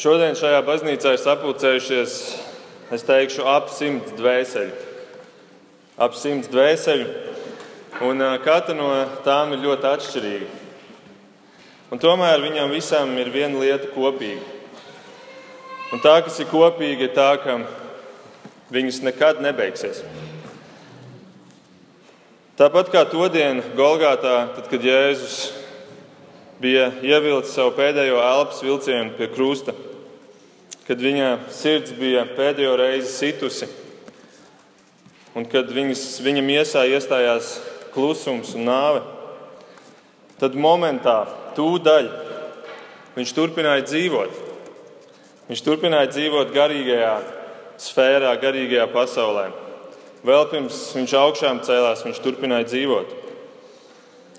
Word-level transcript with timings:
Šodien 0.00 0.32
šajā 0.32 0.62
baznīcā 0.64 1.10
ir 1.12 1.20
sapulcējušies, 1.20 2.12
es 2.96 3.02
teikšu, 3.04 3.42
ap 3.44 3.66
simts 3.68 4.14
dvēseli. 4.16 4.70
Ap 6.00 6.14
simts 6.16 6.48
dvēseli, 6.48 7.04
un 8.08 8.24
katra 8.40 8.72
no 8.78 8.86
tām 9.26 9.52
ir 9.52 9.60
ļoti 9.60 9.84
atšķirīga. 9.90 10.48
Un 11.92 12.00
tomēr 12.00 12.40
viņām 12.40 12.72
visām 12.72 13.12
ir 13.20 13.28
viena 13.34 13.60
lieta 13.60 13.90
kopīga. 13.92 14.40
Un 15.92 16.00
tā, 16.00 16.14
kas 16.24 16.40
ir 16.40 16.48
kopīga, 16.48 17.10
ir 17.10 17.12
tā, 17.18 17.28
ka 17.44 17.58
viņas 18.72 19.02
nekad 19.04 19.44
nebeigsies. 19.44 20.00
Tāpat 22.56 22.88
kā 22.96 23.04
to 23.04 23.28
dienu 23.36 23.68
Golgātā, 23.76 24.38
tad, 24.56 24.64
kad 24.72 24.80
Jēzus 24.80 25.42
bija 26.56 26.88
ievilcis 27.04 27.52
savu 27.52 27.76
pēdējo 27.76 28.16
elpas 28.24 28.64
vilcienu 28.64 29.12
pie 29.20 29.28
krusta, 29.36 29.76
kad 30.90 30.98
viņa 30.98 31.26
sirds 31.54 31.92
bija 31.94 32.24
pēdējo 32.34 32.72
reizi 32.80 33.12
situsi, 33.14 33.68
un 35.38 35.44
kad 35.46 35.68
viņas, 35.70 36.00
viņa 36.18 36.42
miesā 36.42 36.82
iestājās 36.90 37.52
klusums 37.94 38.56
un 38.58 38.66
nāve, 38.66 39.04
tad 40.42 40.58
momentā, 40.58 41.20
tūdaļ, 41.54 42.08
viņš 43.14 43.34
turpināja 43.36 43.86
dzīvot. 43.86 44.34
Viņš 45.46 45.62
turpināja 45.66 46.10
dzīvot 46.10 46.50
garīgajā 46.58 47.14
sfērā, 47.86 48.34
garīgajā 48.42 48.90
pasaulē. 48.90 49.46
Vēl 50.26 50.50
pirms 50.50 50.82
viņš 50.98 51.14
augšām 51.22 51.62
cēlās, 51.70 52.02
viņš 52.02 52.18
turpināja 52.26 52.66
dzīvot. 52.66 53.14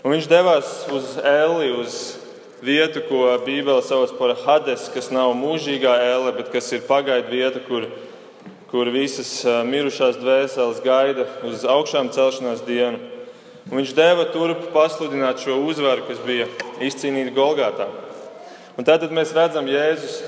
Un 0.04 0.18
viņš 0.18 0.28
devās 0.28 0.76
uz 0.92 1.16
Eli, 1.23 1.72
uz 1.80 2.02
vietu, 2.62 3.02
ko 3.09 3.26
Bībele 3.45 3.81
sauc 3.81 4.14
par 4.17 4.36
Hades, 4.45 4.88
kas 4.94 5.09
nav 5.14 5.34
mūžīgā 5.38 5.95
elle, 6.06 6.34
bet 6.38 6.52
kas 6.54 6.70
ir 6.76 6.86
pagaidu 6.88 7.34
vieta, 7.34 7.62
kur, 7.66 7.88
kur 8.72 8.92
visas 8.94 9.42
mirušās 9.68 10.20
dvēseles 10.22 10.84
gaida 10.86 11.26
uz 11.48 11.66
augšām 11.66 12.12
celšanās 12.14 12.64
dienu. 12.68 13.02
Un 13.70 13.78
viņš 13.78 13.94
deva 13.98 14.26
turp 14.34 14.70
pasludināt 14.73 15.42
šo 15.44 15.59
uzvaru, 15.68 16.06
kas 16.08 16.22
bija 16.26 16.48
izcīnīta 16.81 17.34
Golgātā. 17.36 17.88
Un 18.78 18.88
tātad 18.88 19.14
mēs 19.14 19.34
redzam, 19.38 19.68
Jēzus 19.70 20.22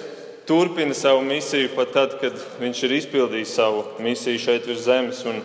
turpina 0.46 0.94
savu 0.94 1.24
misiju 1.26 1.72
pat 1.76 1.94
tad, 1.96 2.18
kad 2.22 2.38
viņš 2.60 2.84
ir 2.86 2.98
izpildījis 3.00 3.56
savu 3.58 3.86
misiju 4.04 4.42
šeit 4.42 4.68
virs 4.68 4.86
zemes 4.86 5.24
un 5.30 5.42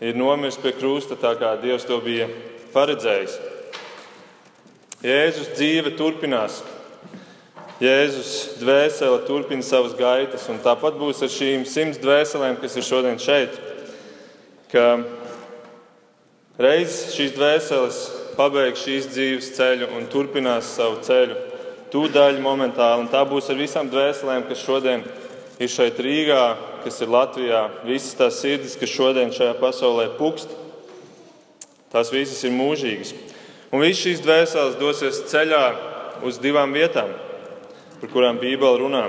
ir 0.00 0.16
nomiris 0.16 0.58
pie 0.60 0.72
krusta, 0.74 1.18
tā 1.20 1.34
kā 1.38 1.54
Dievs 1.60 1.86
to 1.88 2.00
bija 2.02 2.26
paredzējis. 2.74 3.36
Jēzus 5.00 5.54
dzīve 5.56 5.94
turpinās. 5.96 6.58
Jēzus 7.80 8.58
dvēsele 8.60 9.22
turpina 9.24 9.64
savas 9.64 9.94
gaitas, 9.96 10.44
un 10.52 10.58
tāpat 10.60 10.98
būs 11.00 11.22
ar 11.24 11.30
šīm 11.32 11.64
simts 11.64 11.96
dvēselēm, 12.02 12.58
kas 12.60 12.76
ir 12.76 12.84
šodien 12.84 13.16
šeit. 13.16 13.56
Ka 14.68 15.00
reiz 16.60 16.98
šīs 17.14 17.32
dvēseles 17.38 18.02
pabeigs 18.36 18.84
šīs 18.84 19.08
dzīves 19.14 19.48
ceļu 19.56 19.88
un 19.96 20.04
turpinās 20.12 20.68
savu 20.76 21.00
ceļu 21.08 21.38
tūdaļ 21.96 22.42
momentāli. 22.44 23.06
Un 23.06 23.08
tā 23.08 23.24
būs 23.24 23.48
ar 23.48 23.56
visām 23.56 23.88
dvēselēm, 23.88 24.44
kas 24.52 24.66
šodien 24.68 25.08
ir 25.56 25.72
šeit 25.72 25.96
Rīgā, 25.96 26.44
kas 26.84 27.00
ir 27.00 27.16
Latvijā. 27.16 27.64
Visas 27.88 28.20
tās 28.20 28.44
sirdis, 28.44 28.76
kas 28.76 28.92
šodien 28.92 29.32
šajā 29.32 29.56
pasaulē 29.64 30.10
pukst, 30.20 30.52
tās 31.88 32.12
visas 32.12 32.44
ir 32.44 32.52
mūžīgas. 32.52 33.16
Un 33.70 33.84
visas 33.84 34.02
šīs 34.02 34.22
dvēseles 34.24 34.78
dosies 34.80 35.22
ceļā 35.30 35.64
uz 36.26 36.40
divām 36.42 36.74
vietām, 36.74 37.12
par 38.00 38.10
kurām 38.10 38.40
Bībele 38.42 38.82
runā. 38.82 39.04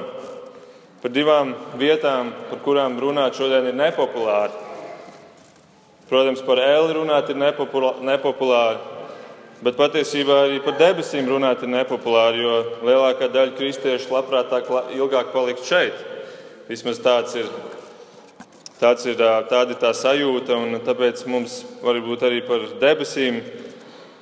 Par 1.01 1.13
divām 1.13 1.55
vietām, 1.81 2.29
par 2.49 2.61
kurām 2.61 3.00
runāt 3.01 3.39
šodien 3.39 3.71
ir 3.71 3.77
nepopulāri. 3.77 4.53
Protams, 6.11 6.44
par 6.45 6.59
Eli 6.61 6.94
runāt 7.00 7.31
ir 7.31 7.39
nepopulāri, 7.39 9.01
Bet 9.61 9.75
patiesībā 9.77 10.39
arī 10.47 10.55
par 10.66 10.73
debesīm 10.79 11.27
runāt 11.29 11.61
ir 11.61 11.69
nepopulāri, 11.69 12.39
jo 12.41 12.53
lielākā 12.81 13.27
daļa 13.29 13.53
kristiešu 13.59 14.09
labprātāk 14.09 14.71
ilgāk 14.97 15.29
palikt 15.35 15.67
šeit. 15.69 16.00
Vismaz 16.66 16.97
tāds 17.03 17.35
ir, 17.38 17.45
tāds 18.81 19.05
ir, 19.05 19.21
tāda 19.21 19.75
ir 19.75 19.77
tā 19.83 19.91
sajūta, 19.94 20.57
un 20.57 20.81
tāpēc 20.81 21.21
mums 21.29 21.59
varbūt 21.85 22.25
arī 22.25 22.41
par 22.47 22.66
debesīm 22.81 23.38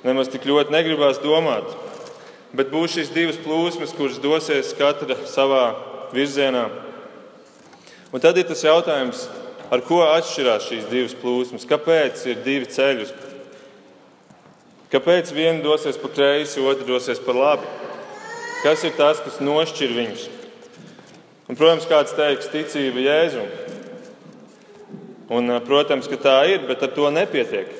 nemaz 0.04 0.30
tik 0.32 0.46
ļoti 0.48 0.74
negribās 0.74 1.22
domāt. 1.22 1.70
Bet 2.56 2.72
būs 2.72 2.96
šīs 2.96 3.14
divas 3.14 3.38
plūsmas, 3.40 3.94
kuras 3.94 4.18
dosies 4.22 4.74
katra 4.78 5.18
savā 5.30 5.64
virzienā. 6.14 6.66
Un 8.10 8.22
tad 8.22 8.38
ir 8.40 8.48
tas 8.48 8.64
jautājums, 8.66 9.28
ar 9.70 9.84
ko 9.86 10.02
atšķirās 10.08 10.66
šīs 10.66 10.88
divas 10.90 11.14
plūsmas? 11.20 11.68
Kāpēc 11.70 12.24
ir 12.26 12.42
divi 12.46 12.66
ceļi, 12.70 13.06
Kāpēc 14.90 15.28
viena 15.30 15.62
dosies 15.62 15.98
pa 16.02 16.08
kreisi, 16.10 16.58
otra 16.66 16.82
dosies 16.82 17.20
pa 17.22 17.30
labi? 17.30 17.68
Kas 18.64 18.82
ir 18.82 18.96
tas, 18.98 19.20
kas 19.22 19.38
nošķir 19.38 19.92
viņus? 19.94 20.24
Un, 21.46 21.54
protams, 21.54 21.86
kāds 21.86 22.14
teiks, 22.18 22.50
ticība 22.50 23.04
Jēzum. 23.04 23.46
Un, 25.30 25.54
protams, 25.62 26.10
ka 26.10 26.18
tā 26.18 26.34
ir, 26.50 26.64
bet 26.66 26.82
ar 26.82 26.90
to 26.96 27.06
nepietiek. 27.14 27.70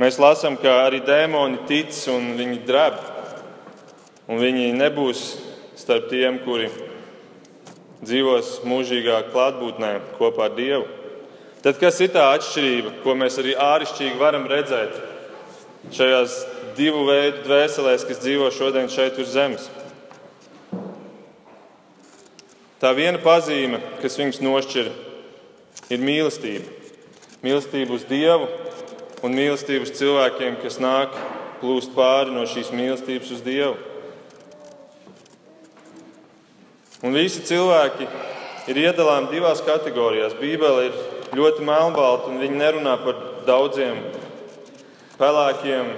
Mēs 0.00 0.16
lasām, 0.16 0.54
ka 0.56 0.86
arī 0.86 1.02
dēmoni 1.04 1.66
tic 1.68 1.92
un 2.08 2.30
viņi 2.38 2.62
dreb. 2.64 2.94
Un 4.32 4.38
viņi 4.40 4.70
nebūs 4.72 5.24
starp 5.76 6.06
tiem, 6.08 6.38
kuri 6.40 6.70
dzīvos 8.00 8.62
mūžīgā 8.64 9.18
klātbūtnē 9.28 9.90
kopā 10.16 10.46
ar 10.46 10.54
Dievu. 10.56 10.86
Tad 11.60 11.76
kas 11.82 12.00
ir 12.00 12.14
tā 12.14 12.30
atšķirība, 12.32 12.94
ko 13.04 13.12
mēs 13.20 13.36
arī 13.42 13.52
āršķirīgi 13.60 14.16
varam 14.22 14.46
redzēt 14.48 14.96
šajās 15.92 16.38
divu 16.78 17.04
veidu 17.10 17.44
dvēselēs, 17.44 18.08
kas 18.08 18.22
dzīvo 18.24 18.48
šodien 18.56 18.88
šeit 18.88 19.20
uz 19.20 19.34
zemes. 19.34 19.68
Tā 22.80 22.94
viena 22.96 23.20
pazīme, 23.20 23.82
kas 24.00 24.16
viņus 24.16 24.40
nošķir, 24.40 24.88
ir 25.92 26.08
mīlestība. 26.08 26.78
Mīlestība 27.44 27.98
uz 27.98 28.08
Dievu 28.08 28.48
un 29.24 29.36
mīlestība 29.36 29.84
uz 29.84 29.92
cilvēkiem, 29.98 30.58
kas 30.62 30.80
nāk 30.80 31.14
plūst 31.60 31.92
pāri 31.96 32.32
no 32.34 32.46
šīs 32.48 32.72
mīlestības 32.72 33.32
uz 33.36 33.42
Dievu. 33.44 33.76
Un 37.04 37.16
visi 37.16 37.40
cilvēki 37.48 38.06
ir 38.68 38.80
iedalāmi 38.84 39.30
divās 39.32 39.62
kategorijās. 39.64 40.36
Bībele 40.40 40.90
ir 40.90 40.98
ļoti 41.36 41.64
melnbalta, 41.64 42.28
un 42.28 42.40
viņi 42.42 42.60
nerunā 42.60 42.96
par 43.00 43.20
daudziem 43.46 44.02
pelēkiem 45.20 45.94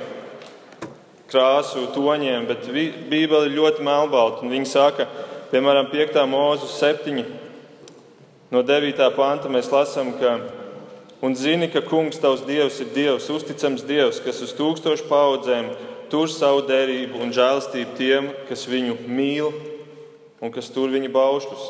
krāsu 1.32 1.88
toņiem, 1.94 2.46
bet 2.50 2.68
Bībele 3.10 3.48
ir 3.48 3.56
ļoti 3.56 3.86
melnbalta. 3.86 4.46
Viņa 4.46 4.70
saka, 4.70 5.08
piemēram, 5.50 5.90
5. 5.90 6.18
mūzika 6.30 6.74
7. 6.74 7.22
No 8.52 8.62
9. 8.66 9.06
panta 9.16 9.50
mēs 9.50 9.70
lasām, 9.72 10.12
ka 10.20 10.36
un 11.22 11.36
zini, 11.38 11.70
ka 11.70 11.84
kungs 11.86 12.18
tavs 12.18 12.42
dievs 12.46 12.80
ir 12.82 12.90
dievs, 12.94 13.28
uzticams 13.30 13.84
dievs, 13.86 14.18
kas 14.24 14.42
uz 14.42 14.54
tūkstošu 14.58 15.06
paudzēm 15.06 15.70
tur 16.10 16.28
savu 16.28 16.64
derību 16.68 17.22
un 17.22 17.30
žēlastību 17.32 17.94
tiem, 17.96 18.32
kas 18.48 18.66
viņu 18.68 18.98
mīl 19.06 19.52
un 20.42 20.50
kas 20.52 20.68
tur 20.74 20.90
viņa 20.92 21.08
baušļus, 21.14 21.68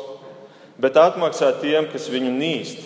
bet 0.81 0.97
atmaksā 0.97 1.53
tiem, 1.61 1.87
kas 1.91 2.09
viņu 2.11 2.33
nīst. 2.33 2.81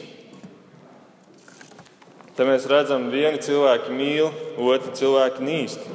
Te 2.37 2.45
mēs 2.45 2.67
redzam, 2.69 3.07
vieni 3.09 3.39
cilvēki 3.41 3.95
mīl, 3.97 4.27
otri 4.61 4.91
cilvēki 4.99 5.47
nīst. 5.47 5.87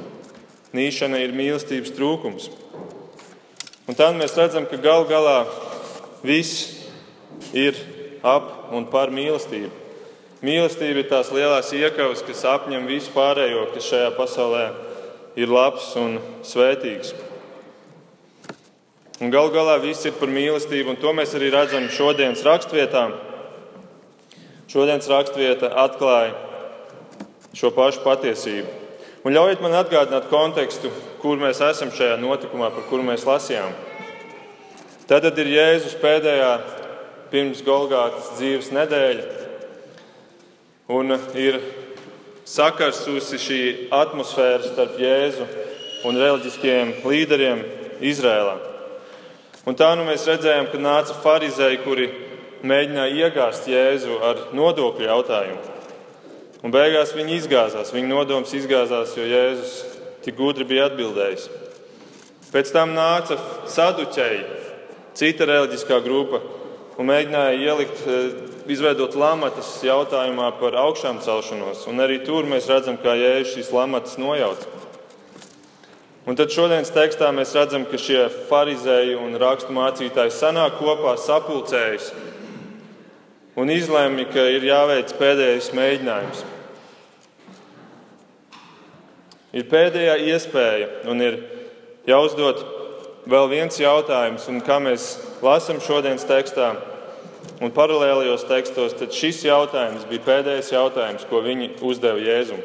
Nīšana 0.75 1.21
ir 1.23 1.37
mīlestības 1.37 1.93
trūkums. 1.95 2.49
Un 3.87 3.95
tad 3.95 4.17
mēs 4.17 4.35
redzam, 4.35 4.65
ka 4.67 4.81
gal 4.81 5.05
galā 5.07 5.45
viss 6.25 6.81
ir 7.55 7.77
ap 8.25 8.73
un 8.75 8.89
par 8.91 9.13
mīlestību. 9.13 9.82
Mīlestība 10.43 10.99
ir 10.99 11.07
tās 11.07 11.29
lielās 11.31 11.69
iekavas, 11.71 12.23
kas 12.27 12.41
apņem 12.43 12.83
visu 12.89 13.13
pārējo, 13.15 13.69
kas 13.71 13.85
šajā 13.87 14.09
pasaulē 14.17 14.63
ir 15.39 15.51
labs 15.51 15.93
un 15.95 16.17
svētīgs. 16.43 17.13
Un 19.23 19.31
gal 19.31 19.47
galā 19.53 19.77
viss 19.79 20.03
ir 20.03 20.17
par 20.19 20.27
mīlestību, 20.27 20.91
un 20.91 20.99
to 20.99 21.13
mēs 21.15 21.31
arī 21.37 21.47
redzam 21.53 21.85
šodienas 21.87 22.43
rakstvietām. 22.43 23.13
Šodienas 24.67 25.07
raksturvieta 25.07 25.69
atklāja 25.79 26.33
šo 27.55 27.71
pašu 27.71 28.03
patiesību. 28.03 28.67
Un 29.23 29.37
ļaujiet 29.37 29.63
man 29.63 29.77
atgādināt 29.79 30.27
kontekstu, 30.27 30.91
kur 31.21 31.39
mēs 31.39 31.61
esam 31.63 31.93
šajā 31.95 32.17
notikumā, 32.19 32.67
par 32.73 32.83
kuru 32.89 33.05
mēs 33.07 33.23
lasījām. 33.23 33.71
Tad 35.07 35.29
ir 35.39 35.53
Jēzus 35.53 35.95
pēdējā 36.03 36.51
pirms 37.31 37.63
Golgātas 37.63 38.33
dzīves 38.35 38.73
nedēļa, 38.75 39.42
un 40.91 41.15
ir 41.39 41.59
sakarsusi 42.43 43.39
šī 43.39 43.61
atmosfēra 43.93 44.65
starp 44.67 44.99
Jēzu 44.99 45.47
un 46.07 46.19
reliģiskiem 46.19 46.97
līderiem 47.07 47.63
Izrēlā. 48.03 48.57
Un 49.63 49.77
tā 49.79 49.93
nu 49.95 50.03
mēs 50.03 50.25
redzējām, 50.27 50.67
ka 50.73 50.81
nāca 50.81 51.15
farizēji, 51.23 51.79
kuri 51.85 52.09
mēģināja 52.67 53.27
iegāzt 53.27 53.69
Jēzu 53.71 54.19
ar 54.23 54.41
nodokļu 54.55 55.07
jautājumu. 55.07 55.61
Un 56.63 56.71
beigās 56.71 57.13
viņi 57.15 57.37
izgāzās, 57.39 57.91
viņa 57.95 58.09
nodoms 58.09 58.51
izgāzās, 58.55 59.15
jo 59.15 59.23
Jēzus 59.27 59.77
tik 60.23 60.35
gudri 60.35 60.67
bija 60.67 60.89
atbildējis. 60.89 61.47
Pēc 62.51 62.71
tam 62.75 62.91
nāca 62.95 63.39
saduķēji, 63.71 64.43
cita 65.17 65.47
reliģiskā 65.47 65.97
grupa, 66.03 66.39
un 66.97 67.09
mēģināja 67.09 67.57
ielikt, 67.57 68.03
eh, 68.07 68.33
izveidot 68.69 69.15
lamatas 69.15 69.81
jautājumā 69.83 70.51
par 70.59 70.77
augšām 70.77 71.19
celšanos. 71.19 71.87
Un 71.87 71.97
arī 71.97 72.23
tur 72.25 72.43
mēs 72.43 72.69
redzam, 72.69 72.97
kā 72.97 73.15
Jēzus 73.17 73.55
šīs 73.55 73.73
lamatas 73.73 74.17
nojauca. 74.17 74.67
Un 76.25 76.35
tad 76.35 76.53
šodienas 76.55 76.91
tekstā 76.91 77.33
mēs 77.35 77.51
redzam, 77.51 77.83
ka 77.83 77.97
šie 77.99 78.29
farizēji 78.47 79.17
un 79.19 79.35
rakstu 79.35 79.73
mācītāji 79.75 80.31
sanāk 80.31 80.77
kopā, 80.79 81.17
sapulcējas 81.19 82.13
un 83.59 83.67
izlēma, 83.67 84.31
ka 84.31 84.45
ir 84.47 84.61
jāveic 84.61 85.11
pēdējais 85.19 85.73
mēģinājums. 85.75 86.45
Ir 89.53 89.67
pēdējā 89.69 90.15
iespēja 90.31 90.87
un 91.11 91.21
ir 91.21 91.35
jāuzdod 92.07 92.63
vēl 93.29 93.49
viens 93.51 93.79
jautājums, 93.79 94.47
un 94.51 94.61
kā 94.65 94.79
mēs 94.83 95.15
lasām 95.43 95.79
šodienas 95.83 96.25
tekstā 96.27 96.73
un 97.63 97.71
paralēlajos 97.75 98.45
tekstos, 98.49 98.95
tad 98.99 99.15
šis 99.15 99.43
jautājums 99.47 100.07
bija 100.09 100.25
pēdējais 100.27 100.73
jautājums, 100.73 101.27
ko 101.29 101.43
viņi 101.45 101.73
uzdeva 101.83 102.19
Jēzum. 102.19 102.61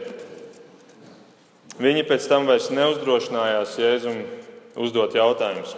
Viņi 1.79 2.05
pēc 2.09 2.27
tam 2.31 2.49
vairs 2.51 2.73
neuzdrošinājās 2.75 3.77
Jēzum 3.79 4.23
uzdot 4.79 5.15
jautājumus. 5.15 5.77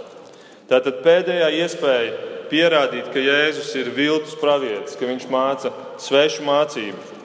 Tātad 0.70 1.02
pēdējā 1.04 1.50
iespēja 1.60 2.12
pierādīt, 2.50 3.10
ka 3.12 3.20
Jēzus 3.22 3.72
ir 3.78 3.90
viltus 3.94 4.36
pravietis, 4.40 4.96
ka 4.96 5.08
viņš 5.08 5.26
māca 5.32 5.72
svešu 6.00 6.46
mācību. 6.46 7.18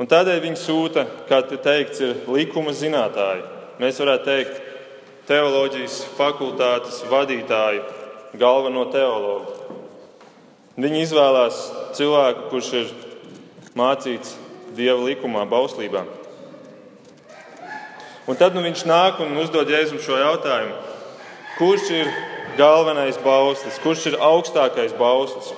Un 0.00 0.08
tādēļ 0.08 0.40
viņi 0.44 0.60
sūta, 0.60 1.04
kā 1.28 1.42
te 1.44 1.58
teikts, 1.60 2.00
ir 2.00 2.20
likuma 2.32 2.72
zinātāji. 2.76 3.44
Mēs 3.80 4.00
varētu 4.00 4.28
teikt, 4.28 4.60
teoloģijas 5.30 6.00
fakultātes 6.16 7.04
vadītāju, 7.06 7.84
galveno 8.40 8.88
teologu. 8.90 9.76
Viņi 10.80 11.04
izvēlās 11.04 11.60
cilvēku, 11.94 12.48
kurš 12.50 12.70
ir 12.80 12.90
mācīts 13.78 14.34
dieva 14.74 14.98
likumā, 15.04 15.44
bauslībā. 15.46 16.02
Un 18.26 18.38
tad 18.38 18.54
nu, 18.54 18.64
viņš 18.66 18.82
nāk 18.90 19.22
un 19.22 19.38
uzdod 19.42 19.70
Jēzum 19.70 20.02
šo 20.02 20.18
jautājumu: 20.18 20.74
kurš 21.58 21.86
ir 21.94 22.10
galvenais 22.58 23.18
bauslis, 23.22 23.78
kurš 23.82 24.10
ir 24.10 24.18
augstākais 24.18 24.94
bauslis? 24.98 25.54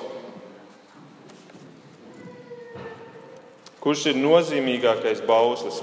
Kurš 3.82 4.06
ir 4.12 4.20
nozīmīgākais 4.20 5.24
bauslis? 5.26 5.80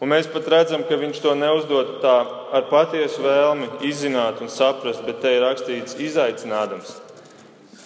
Un 0.00 0.12
mēs 0.12 0.28
pat 0.28 0.48
redzam, 0.52 0.82
ka 0.84 0.98
viņš 1.00 1.22
to 1.24 1.32
neuzdod 1.38 1.96
tā 2.02 2.16
ar 2.52 2.66
patiesu 2.68 3.24
vēlmi 3.24 3.70
izzināt 3.88 4.42
un 4.44 4.52
saprast, 4.52 5.00
bet 5.06 5.22
te 5.22 5.32
ir 5.36 5.44
rakstīts 5.46 5.96
izaicinājums. 6.04 6.98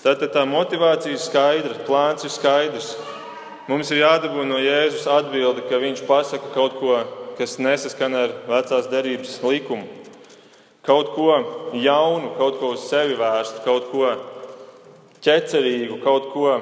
Tātad 0.00 0.32
tā 0.34 0.42
motivācija 0.48 1.14
ir 1.14 1.22
skaidra, 1.22 1.76
plāns 1.86 2.26
ir 2.26 2.34
skaidrs. 2.34 2.94
Mums 3.70 3.92
ir 3.94 4.02
jādabū 4.02 4.42
no 4.48 4.58
Jēzus 4.58 5.06
atbildi, 5.06 5.68
ka 5.70 5.78
viņš 5.78 6.02
pasaka 6.08 6.50
kaut 6.56 6.80
ko, 6.80 6.98
kas 7.38 7.60
nesaskan 7.62 8.18
ar 8.18 8.36
vecās 8.50 8.90
derības 8.90 9.38
likumu 9.46 10.00
kaut 10.82 11.12
ko 11.14 11.28
jaunu, 11.76 12.34
kaut 12.38 12.58
ko 12.60 12.72
uz 12.74 12.86
sevi 12.88 13.16
vērstu, 13.18 13.62
kaut 13.64 13.90
ko 13.92 14.14
ķecerīgu, 15.24 16.00
kaut 16.04 16.30
ko, 16.32 16.56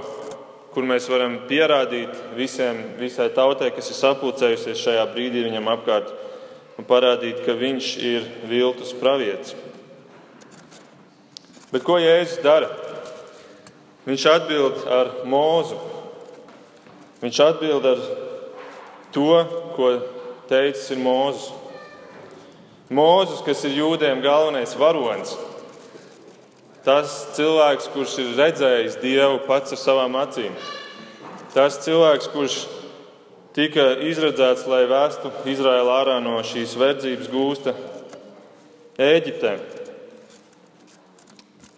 kur 0.78 0.86
mēs 0.86 1.08
varam 1.10 1.32
pierādīt 1.48 2.12
visiem, 2.38 2.76
visai 3.00 3.24
tautai, 3.34 3.72
kas 3.74 3.88
ir 3.90 3.96
sapulcējusies 3.98 4.78
šajā 4.78 5.06
brīdī 5.10 5.40
viņam 5.42 5.66
apkārt, 5.72 6.12
un 6.78 6.86
parādīt, 6.86 7.40
ka 7.42 7.56
viņš 7.58 7.88
ir 8.06 8.28
viltus 8.46 8.92
pravietis. 8.94 9.56
Bet 11.72 11.82
ko 11.82 11.96
Jēzus 11.98 12.38
dara? 12.46 12.68
Viņš 14.06 14.28
atbild 14.30 14.86
ar 14.86 15.10
mūzu. 15.26 15.80
Viņš 17.24 17.42
atbild 17.48 17.90
ar 17.96 18.06
to, 19.10 19.42
ko 19.74 19.90
teicis 20.46 20.94
ir 20.94 21.02
Mūzes. 21.02 21.48
Mūzis, 22.94 23.42
kas 23.42 23.66
ir 23.66 23.80
jūdiem 23.80 24.22
galvenais 24.22 24.78
varonis, 24.78 25.34
tas 26.86 27.14
cilvēks, 27.36 27.88
kurš 27.94 28.16
ir 28.22 28.34
redzējis 28.38 28.98
Dievu 29.02 29.40
pats 29.46 29.74
ar 29.74 29.80
savām 29.80 30.18
acīm, 30.20 30.54
tas 31.54 31.80
cilvēks, 31.84 32.30
kurš 32.32 32.58
tika 33.56 33.90
izredzēts, 34.06 34.66
lai 34.70 34.84
vestu 34.90 35.32
Izraēlu 35.50 35.92
ārā 35.94 36.18
no 36.22 36.38
šīs 36.46 36.76
verdzības 36.78 37.32
gūsta 37.32 37.74
Eģiptē. 38.98 39.56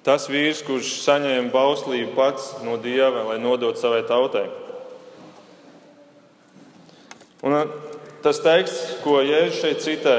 Tas 0.04 0.24
vīrs, 0.32 0.62
kurš 0.64 0.94
saņēma 1.04 1.52
bauslību 1.52 2.14
pats 2.16 2.54
no 2.64 2.78
Dieva, 2.80 3.26
lai 3.28 3.36
nodotu 3.40 3.82
savai 3.82 4.00
tautai. 4.08 4.46
Un 7.44 7.56
tas 8.24 8.40
teksts, 8.44 9.00
ko 9.04 9.20
Jēzus 9.24 9.60
šeit 9.60 9.84
citē, 9.84 10.16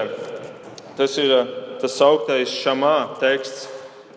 Tas 1.02 1.18
ir 1.18 1.32
eh, 1.34 1.48
tas 1.82 1.96
augtais 2.04 2.52
šamā 2.62 3.18
teksts, 3.22 3.70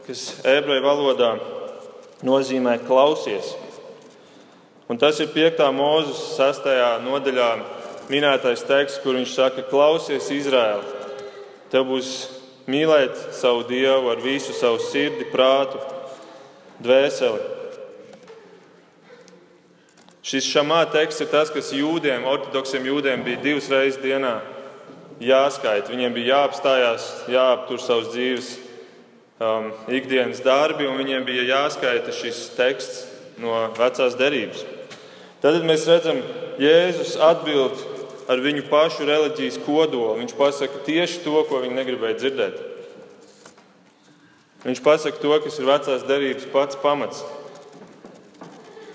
kas 0.05 0.25
ebreju 0.45 0.85
valodā 0.85 1.31
nozīmē 2.25 2.77
klausies. 2.85 3.55
Un 4.89 5.01
tas 5.01 5.17
ir 5.25 5.31
5. 5.33 5.63
mūzes 5.73 6.19
6. 6.37 6.67
nodaļā 7.07 7.49
minētais 8.13 8.67
teksts, 8.69 9.01
kur 9.01 9.17
viņš 9.17 9.33
saka, 9.33 9.65
klausies, 9.71 10.29
Izraēla. 10.29 10.85
Tev 11.73 11.87
būs 11.89 12.11
mīlēt 12.69 13.17
savu 13.33 13.65
Dievu 13.69 14.13
ar 14.13 14.21
visu 14.21 14.53
savu 14.57 14.83
sirdi, 14.85 15.25
prātu, 15.33 15.81
dvēseli. 16.85 17.41
Šis 20.25 20.49
šamā 20.49 20.83
teksts 20.93 21.25
ir 21.25 21.33
tas, 21.33 21.53
kas 21.53 21.73
jūdiem, 21.77 22.29
ortodoksiem 22.29 22.85
jūdiem 22.89 23.25
bija 23.25 23.41
divas 23.45 23.73
reizes 23.73 24.01
dienā 24.05 24.37
jāskaita. 25.25 25.93
Viņiem 25.93 26.15
bija 26.17 26.39
jāapstājās, 26.39 27.09
jāaptur 27.33 27.81
savas 27.81 28.13
dzīves 28.13 28.53
um, 29.45 29.69
ikdienas 29.93 30.41
darbi, 30.45 30.89
un 30.89 30.97
viņiem 31.01 31.27
bija 31.29 31.45
jāskaita 31.51 32.15
šis 32.17 32.47
teksts 32.57 33.05
no 33.43 33.67
vecās 33.77 34.17
derības. 34.19 34.65
Tad 35.45 35.61
mēs 35.69 35.85
redzam, 35.91 36.23
Jēzus 36.63 37.17
atbild 37.21 37.81
ar 38.31 38.41
viņu 38.41 38.65
pašu 38.71 39.05
reliģijas 39.09 39.61
kodolu. 39.67 40.15
Viņš 40.23 40.37
pasaka 40.39 40.85
tieši 40.87 41.21
to, 41.27 41.37
ko 41.49 41.61
viņi 41.65 41.77
negribēja 41.77 42.21
dzirdēt. 42.23 42.61
Viņš 44.65 44.81
pasaka 44.85 45.21
to, 45.21 45.35
kas 45.45 45.59
ir 45.61 45.69
vecās 45.69 46.07
derības 46.09 46.47
pats 46.55 46.79
pamats 46.81 47.25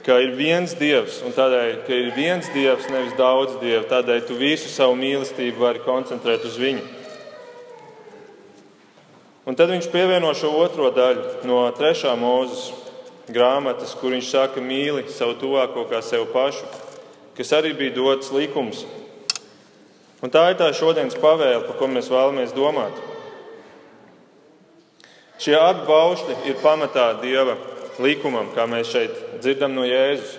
ka 0.10 0.16
ir 0.24 0.32
viens 0.34 0.72
dievs, 0.74 1.20
un 1.22 1.34
tādēļ, 1.36 1.74
ka 1.86 1.94
ir 1.94 2.08
viens 2.16 2.48
dievs, 2.50 2.88
nevis 2.90 3.14
daudz 3.14 3.60
dievu, 3.62 3.84
tādēļ 3.92 4.24
tu 4.26 4.38
visu 4.40 4.72
savu 4.72 4.96
mīlestību 4.98 5.62
vari 5.62 5.84
koncentrēt 5.86 6.48
uz 6.50 6.56
viņu. 6.58 6.82
Un 9.48 9.56
tad 9.56 9.72
viņš 9.72 9.88
pievieno 9.94 10.34
šo 10.36 10.52
otro 10.60 10.90
daļu 10.92 11.48
no 11.48 11.62
trešā 11.76 12.12
mūzes 12.20 12.70
grāmatas, 13.32 13.96
kur 13.98 14.14
viņš 14.16 14.32
saka, 14.34 14.64
mīli 14.64 15.06
savu 15.14 15.38
tuvāko 15.40 15.86
kā 15.90 16.02
sev 16.04 16.28
pašu, 16.34 16.66
kas 17.38 17.54
arī 17.56 17.72
bija 17.78 17.96
dots 17.96 18.34
likums. 18.36 18.84
Un 20.20 20.34
tā 20.34 20.50
ir 20.52 20.60
tā 20.60 20.68
šodienas 20.76 21.16
pavēle, 21.16 21.64
par 21.64 21.78
ko 21.80 21.88
mēs 21.88 22.12
vēlamies 22.12 22.52
domāt. 22.58 22.98
Šie 25.40 25.56
abi 25.56 25.86
baušļi 25.88 26.36
ir 26.52 26.60
pamatā 26.60 27.14
Dieva 27.22 27.56
likumam, 28.04 28.50
kā 28.52 28.66
mēs 28.68 28.92
šeit 28.92 29.16
dzirdam 29.40 29.72
no 29.78 29.86
Jēzus. 29.88 30.36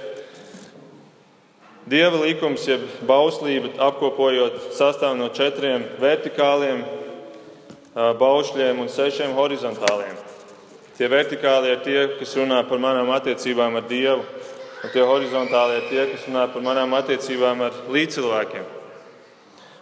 Dieva 1.90 2.20
likums, 2.20 2.66
jeb 2.68 2.84
bauslība, 3.08 3.72
apkopojot, 3.80 4.74
sastāv 4.76 5.16
no 5.16 5.30
četriem 5.32 5.86
vertikāliem 6.02 6.84
baušļiem 7.94 8.80
un 8.82 8.90
sešiem 8.90 9.32
horizontāliem. 9.34 10.18
Tie 10.98 11.08
vertikālie 11.08 11.72
ir 11.74 11.80
tie, 11.84 12.00
kas 12.18 12.36
runā 12.36 12.60
par 12.68 12.78
manām 12.82 13.08
attiecībām 13.16 13.78
ar 13.80 13.86
Dievu, 13.88 14.20
un 14.84 14.92
tie 14.92 15.02
horizontālie 15.06 15.80
ir 15.80 15.88
tie, 15.88 16.04
kas 16.12 16.26
runā 16.28 16.44
par 16.52 16.62
manām 16.62 16.94
attiecībām 16.98 17.64
ar 17.66 17.80
līdzcilvēkiem. 17.90 18.68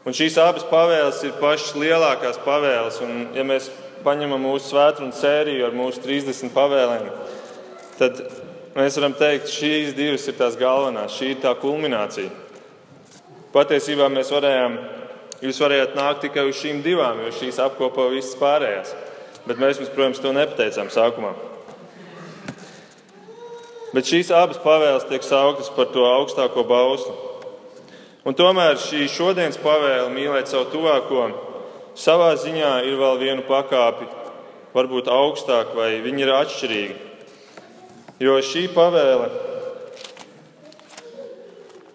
Un 0.07 0.15
šīs 0.17 0.39
abas 0.41 0.65
pavēles 0.71 1.21
ir 1.27 1.35
pašas 1.41 1.75
lielākās 1.77 2.39
pavēles, 2.45 3.01
un 3.05 3.27
ja 3.37 3.45
mēs 3.45 3.67
paņemam 4.07 4.47
mūsu 4.47 4.71
svētdienas 4.71 5.19
sēriju 5.21 5.67
ar 5.67 5.75
mūsu 5.77 6.01
30 6.05 6.55
pavēlēm, 6.55 7.09
tad 7.99 8.23
mēs 8.79 8.97
varam 8.97 9.17
teikt, 9.19 9.49
ka 9.49 9.57
šīs 9.57 9.97
divas 9.99 10.25
ir 10.31 10.39
tās 10.39 10.57
galvenās, 10.57 11.19
šī 11.19 11.35
ir 11.35 11.43
tā 11.43 11.53
kulminācija. 11.59 12.31
Patiesībā 13.53 14.07
mēs 14.13 14.31
varējām, 14.33 14.79
jūs 15.45 15.61
varējāt 15.63 15.95
nākt 15.99 16.25
tikai 16.27 16.47
uz 16.49 16.59
šīm 16.59 16.83
divām, 16.85 17.23
jo 17.25 17.35
šīs 17.35 17.61
apkopo 17.63 18.09
visas 18.13 18.37
pārējās. 18.41 18.95
Bet 19.49 19.61
mēs 19.61 19.81
jums, 19.81 19.93
protams, 19.95 20.21
to 20.23 20.33
nepateicām 20.37 20.91
sākumā. 20.93 21.33
Bet 23.95 24.09
šīs 24.09 24.29
abas 24.37 24.61
pavēles 24.61 25.07
tiek 25.09 25.25
sauktas 25.25 25.71
par 25.73 25.89
to 25.95 26.05
augstāko 26.05 26.67
bausli. 26.69 27.15
Un 28.29 28.37
tomēr 28.37 28.77
šī 28.83 29.07
šodienas 29.09 29.57
pavēle 29.63 30.11
mīlēt 30.13 30.51
savu 30.51 30.69
tuvāko 30.75 31.31
savā 31.97 32.35
ziņā 32.37 32.75
ir 32.85 32.99
vēl 33.01 33.17
viena 33.23 33.45
pakāpe, 33.49 34.05
varbūt 34.75 35.09
augstāk, 35.09 35.73
vai 35.79 35.95
viņi 36.05 36.27
ir 36.27 36.35
atšķirīgi. 36.37 36.99
Jo 38.21 38.37
šī 38.45 38.67
pavēle 38.75 39.31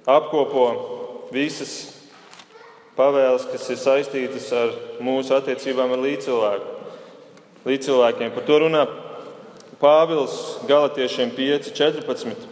apkopo 0.09 0.65
visas 1.35 1.92
pavēles, 2.97 3.47
kas 3.51 3.69
ir 3.73 3.79
saistītas 3.81 4.49
ar 4.55 4.73
mūsu 5.03 5.35
attiecībām 5.37 5.95
ar 5.95 6.03
līdzcilvēku. 6.03 6.71
līdzcilvēkiem. 7.63 8.33
Par 8.35 8.43
to 8.43 8.59
runā 8.59 8.83
Pāvils 9.79 10.59
Galatiešiem 10.67 11.31
5.14, 11.35 12.43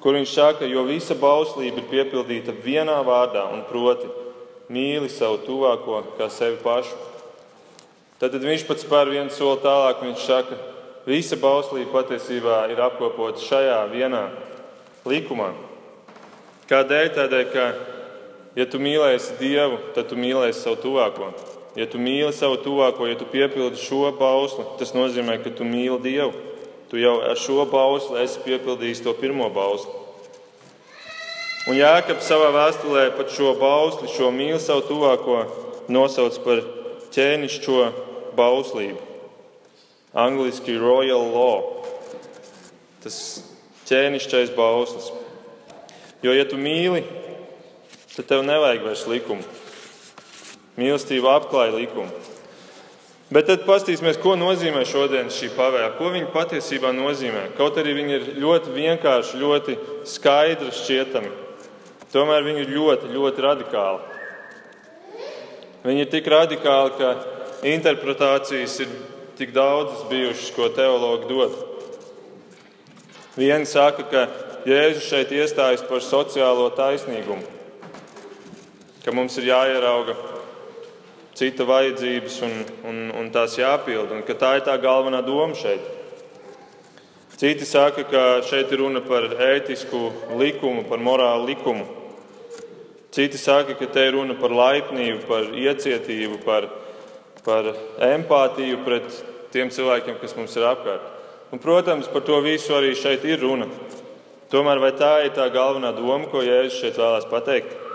kur 0.00 0.16
viņš 0.16 0.32
saka, 0.32 0.64
jo 0.68 0.84
visa 0.88 1.14
bauslība 1.14 1.80
ir 1.80 1.90
piepildīta 1.92 2.52
vienā 2.64 2.98
vārdā, 3.04 3.46
un 3.52 3.62
proti, 3.68 4.08
mīli 4.72 5.08
savu 5.12 5.40
tuvāko 5.44 6.02
kā 6.18 6.28
sevi 6.32 6.58
pašu. 6.62 6.96
Tad, 8.20 8.34
tad 8.34 8.44
viņš 8.44 8.66
pats 8.68 8.84
spēr 8.84 9.12
vienu 9.12 9.32
soli 9.32 9.62
tālāk, 9.64 10.02
viņš 10.04 10.26
saka, 10.26 10.58
visa 11.08 11.36
bauslība 11.40 12.02
patiesībā 12.02 12.66
ir 12.72 12.80
apkopota 12.84 13.40
šajā 13.40 13.80
vienā 13.92 14.26
likumā. 15.08 15.52
Kādēļ? 16.70 17.08
Tādēļ, 17.16 17.46
ka, 17.50 17.64
ja 18.56 18.66
tu 18.66 18.80
mīlēsi 18.82 19.38
Dievu, 19.40 19.78
tad 19.94 20.10
tu 20.10 20.18
mīlēsi 20.18 20.64
savu 20.64 20.80
tuvāko. 20.84 21.30
Ja 21.78 21.86
tu 21.86 22.00
mīli 22.02 22.32
savu 22.34 22.58
tuvāko, 22.64 23.06
ja 23.06 23.18
tu 23.18 23.28
piepildi 23.30 23.78
šo 23.78 24.10
bausli, 24.18 24.66
tas 24.80 24.94
nozīmē, 24.96 25.38
ka 25.42 25.52
tu 25.54 25.66
mīli 25.66 26.00
Dievu. 26.02 26.32
Tu 26.90 26.98
jau 26.98 27.20
ar 27.22 27.38
šo 27.38 27.62
bausli 27.70 28.24
esi 28.24 28.40
piepildījis 28.42 29.04
to 29.04 29.14
pirmo 29.14 29.46
bausli. 29.54 29.94
Un 31.70 31.76
Jāekabs 31.78 32.26
savā 32.26 32.48
vēstulē 32.56 33.10
pat 33.14 33.30
šo 33.30 33.52
bausli, 33.60 34.08
šo 34.10 34.32
mīli 34.34 34.58
savu 34.58 34.82
tuvāko, 34.88 35.44
nosauc 35.92 36.40
par 36.42 36.64
ķēnišķo 37.14 37.84
bauslību. 38.34 38.98
Angliski 40.14 40.74
Royal 40.80 41.28
Law. 41.30 41.84
Tas 43.04 43.16
ķēnišķais 43.86 44.50
bauslis. 44.56 45.12
Jo, 46.24 46.34
ja 46.34 46.44
tu 46.48 46.58
mīli, 46.58 47.04
tad 48.20 48.28
tev 48.28 48.44
nevajag 48.44 48.84
vairs 48.84 49.06
likumu. 49.08 49.44
Mīlestība 50.80 51.32
apklāja 51.38 51.72
likumu. 51.74 52.12
Bet 53.30 53.46
tad 53.46 53.62
paskatīsimies, 53.62 54.18
ko 54.18 54.34
nozīmē 54.34 54.82
šodienas 54.88 55.36
šī 55.38 55.52
pavēle. 55.54 55.92
Ko 55.96 56.10
viņa 56.10 56.32
patiesībā 56.34 56.90
nozīmē. 56.96 57.52
Kaut 57.58 57.78
arī 57.78 57.94
viņa 57.94 58.16
ir 58.16 58.24
ļoti 58.42 58.74
vienkārša, 58.74 59.38
ļoti 59.38 59.76
skaidra, 60.10 60.72
šķietami. 60.74 61.30
Tomēr 62.10 62.42
viņa 62.42 62.64
ir 62.64 62.72
ļoti, 62.74 63.12
ļoti 63.14 63.44
radikāla. 63.44 64.00
Viņa 65.86 66.02
ir 66.04 66.10
tik 66.10 66.26
radikāla, 66.28 66.90
ka 66.98 67.12
interpretācijas 67.70 68.80
ir 68.82 68.90
tik 69.38 69.54
daudzas 69.54 70.02
bijušas, 70.10 70.50
ko 70.56 70.68
teologi 70.74 71.30
dod. 71.30 71.54
Vieni 73.38 73.64
saka, 73.64 74.04
ka 74.10 74.26
Jēzus 74.66 75.06
šeit 75.06 75.30
iestājas 75.32 75.86
par 75.88 76.02
sociālo 76.04 76.66
taisnīgumu, 76.76 77.46
ka 79.04 79.12
mums 79.16 79.38
ir 79.40 79.48
jāierauga 79.48 80.16
cita 81.40 81.64
vajadzības 81.64 82.36
un, 82.44 82.58
un, 82.90 82.98
un 83.16 83.30
tās 83.32 83.56
jāpild, 83.56 84.12
un 84.12 84.24
ka 84.26 84.36
tā 84.36 84.56
ir 84.58 84.66
tā 84.66 84.74
galvenā 84.80 85.22
doma 85.24 85.56
šeit. 85.56 85.86
Citi 87.40 87.64
saka, 87.64 88.04
ka 88.04 88.22
šeit 88.44 88.68
ir 88.68 88.82
runa 88.82 89.00
par 89.00 89.24
ētisku 89.40 90.10
likumu, 90.36 90.84
par 90.90 91.00
morālu 91.00 91.48
likumu. 91.48 91.86
Citi 93.16 93.40
saka, 93.40 93.78
ka 93.78 93.88
te 93.88 94.04
ir 94.10 94.12
runa 94.18 94.36
par 94.36 94.52
laipnību, 94.52 95.22
par 95.24 95.48
iecietību, 95.56 96.42
par, 96.44 96.68
par 97.46 97.72
empātiju 98.04 98.82
pret 98.84 99.08
tiem 99.54 99.72
cilvēkiem, 99.72 100.20
kas 100.20 100.36
mums 100.36 100.58
ir 100.60 100.68
apkārt. 100.68 101.08
Un, 101.50 101.58
protams, 101.62 102.10
par 102.12 102.26
to 102.28 102.36
visu 102.44 102.76
arī 102.76 102.92
šeit 102.94 103.24
ir 103.24 103.40
runa. 103.40 103.70
Tomēr 104.52 104.82
vai 104.82 104.92
tā 104.98 105.14
ir 105.24 105.32
tā 105.32 105.48
galvenā 105.54 105.94
doma, 105.96 106.28
ko 106.28 106.44
Jēzus 106.44 106.82
šeit 106.82 107.00
vēlās 107.00 107.30
pateikt? 107.30 107.89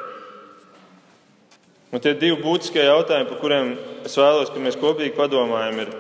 Un 1.96 2.02
tie 2.04 2.12
divi 2.20 2.36
būtiskie 2.44 2.82
jautājumi, 2.84 3.30
par 3.30 3.38
kuriem 3.40 3.70
es 4.04 4.18
vēlos, 4.20 4.50
ka 4.52 4.60
mēs 4.60 4.76
kopīgi 4.76 5.14
padomājam, 5.16 5.78
ir, 5.80 5.92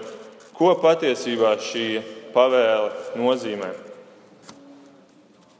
ko 0.57 0.73
patiesībā 0.81 1.53
šī 1.63 1.85
pavēle 2.33 2.89
nozīmē. 3.15 3.69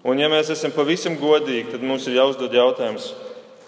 Un, 0.04 0.20
ja 0.20 0.28
mēs 0.28 0.52
esam 0.52 0.74
pavisam 0.76 1.16
godīgi, 1.22 1.70
tad 1.72 1.86
mums 1.88 2.10
ir 2.10 2.18
jāuzdod 2.18 2.52
jautājums, 2.52 3.14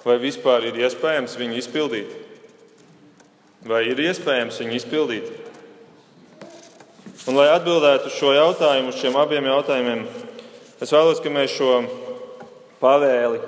vai 0.03 0.17
vispār 0.19 0.67
ir 0.67 0.81
iespējams 0.83 1.37
viņu 1.39 1.55
izpildīt? 1.61 2.11
Vai 3.63 3.85
ir 3.87 4.03
iespējams 4.03 4.59
viņu 4.59 4.75
izpildīt? 4.81 5.31
Un, 7.29 7.39
lai 7.39 7.47
atbildētu 7.55 8.11
uz 8.11 8.19
šo 8.19 8.35
jautājumu, 8.35 8.91
uz 8.91 8.99
šiem 8.99 9.15
abiem 9.23 9.47
jautājumiem, 9.53 10.03
es 10.83 10.91
vēlos, 10.91 11.23
ka 11.23 11.31
mēs 11.31 11.55
šo 11.55 11.79
pavēli 12.83 13.39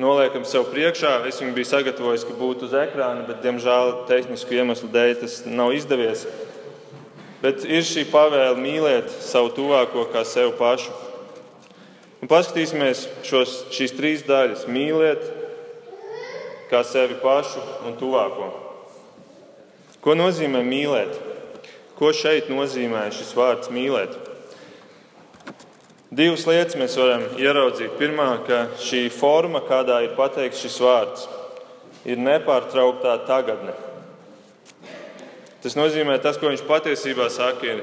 noliekam 0.00 0.44
sev 0.48 0.68
priekšā. 0.72 1.18
Es 1.28 1.40
viņu 1.42 1.54
biju 1.56 1.68
sagatavojis, 1.68 2.24
ka 2.28 2.36
būtu 2.38 2.68
uz 2.68 2.76
ekrāna, 2.76 3.26
bet, 3.28 3.42
diemžēl, 3.44 4.06
tehnisku 4.08 4.56
iemeslu 4.56 4.88
dēļ 4.92 5.14
tas 5.20 5.42
nav 5.48 5.74
izdevies. 5.76 6.24
Bet 7.42 7.64
ir 7.66 7.82
šī 7.82 8.06
pavēle 8.12 8.54
mīlēt 8.62 9.10
savu 9.24 9.50
tuvāko 9.56 10.06
kā 10.12 10.22
sevi 10.28 10.54
pašu. 10.58 10.94
Un 12.22 12.30
paskatīsimies 12.30 13.08
šos, 13.26 13.56
šīs 13.74 13.96
trīs 13.98 14.22
daļas- 14.22 14.68
mīlēt 14.76 15.24
kā 16.70 16.84
sevi 16.86 17.18
pašu 17.18 17.60
un 17.86 17.96
tuvāko. 17.98 18.52
Ko 20.00 20.14
nozīmē 20.14 20.62
mīlēt? 20.62 21.18
Ko 21.98 22.12
šeit 22.14 22.48
nozīmē 22.48 23.10
šis 23.10 23.34
vārds 23.34 23.68
mīlēt? 23.70 24.31
Divas 26.12 26.42
lietas 26.44 26.76
mēs 26.76 26.92
varam 27.00 27.22
ieraudzīt. 27.40 27.94
Pirmā, 27.96 28.26
ka 28.44 28.66
šī 28.76 29.06
forma, 29.14 29.62
kādā 29.64 30.02
ir 30.04 30.10
pateikts 30.12 30.60
šis 30.60 30.74
vārds, 30.84 31.22
ir 32.04 32.20
nepārtrauktā 32.20 33.14
tagadne. 33.24 33.72
Tas 35.64 35.76
nozīmē, 35.78 36.18
tas, 36.20 36.36
ko 36.36 36.50
viņš 36.50 36.66
patiesībā 36.68 37.30
saka, 37.32 37.64
ir 37.64 37.80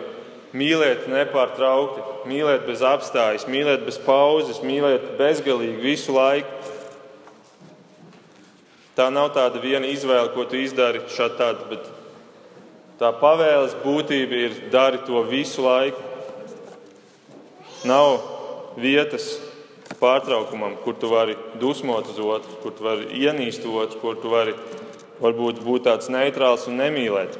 mīlēt 0.54 1.08
nepārtraukti, 1.10 2.04
mīlēt 2.30 2.68
bez 2.68 2.84
apstājas, 2.86 3.48
mīlēt 3.50 3.88
bez 3.88 3.98
pauzes, 4.04 4.62
mīlēt 4.62 5.16
bezgalīgi 5.18 5.82
visu 5.82 6.14
laiku. 6.14 6.76
Tā 8.94 9.08
nav 9.16 9.32
tāda 9.34 9.58
viena 9.64 9.90
izvēle, 9.90 10.30
ko 10.36 10.46
tu 10.46 10.60
izdari 10.60 11.02
šādi 11.10 11.70
bet 11.72 11.90
tā 13.02 13.10
pavēles 13.16 13.74
būtība 13.82 14.44
ir 14.46 14.62
dari 14.70 15.02
to 15.08 15.24
visu 15.32 15.66
laiku. 15.66 16.09
Nav 17.88 18.18
vietas 18.80 19.38
pārtraukumam, 20.00 20.76
kur 20.84 20.96
tu 21.00 21.10
vari 21.12 21.36
dusmot 21.60 22.08
uz 22.12 22.20
otru, 22.20 22.58
kur 22.64 22.74
tu 22.76 22.84
vari 22.84 23.08
ienīst 23.24 23.64
otru, 23.68 24.00
kur 24.02 24.18
tu 24.20 24.32
vari 24.32 24.56
varbūt 25.20 25.62
būt 25.64 25.88
tāds 25.88 26.12
neitrāls 26.12 26.68
un 26.68 26.80
nemīlēt. 26.80 27.38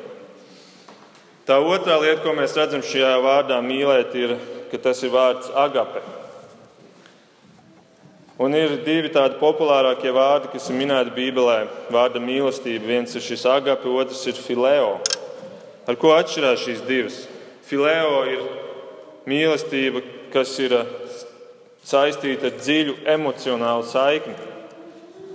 Tā 1.48 1.58
otrā 1.66 1.98
lieta, 2.00 2.22
ko 2.24 2.36
mēs 2.38 2.56
redzam 2.58 2.84
šajā 2.86 3.16
vārdā 3.24 3.60
mīlēt, 3.66 4.16
ir, 4.16 4.36
ka 4.72 4.80
tas 4.84 5.04
ir 5.04 5.14
vārds 5.14 5.50
agape. 5.58 6.04
Un 8.40 8.54
ir 8.56 8.78
divi 8.86 9.10
tādi 9.12 9.36
populārākie 9.42 10.14
vārdi, 10.16 10.52
kas 10.54 10.70
ir 10.72 10.78
minēti 10.80 11.12
Bībelē. 11.12 11.58
Vārda 11.92 12.22
mīlestība. 12.24 12.88
Viens 12.88 13.18
ir 13.18 13.26
šis 13.26 13.44
agape, 13.52 13.90
otrs 13.92 14.22
ir 14.32 14.40
fileo. 14.40 14.94
Ar 15.90 15.98
ko 16.00 16.14
atšķirās 16.16 16.64
šīs 16.64 16.86
divas? 16.88 17.18
Fileo 17.68 18.22
ir 18.32 18.46
mīlestība, 19.28 20.06
kas 20.34 20.54
ir 20.62 20.76
eh, 20.78 20.94
saistīta 21.86 22.50
ar 22.50 22.60
dziļu 22.60 23.00
emocionālu 23.16 23.86
saikni. 23.88 24.36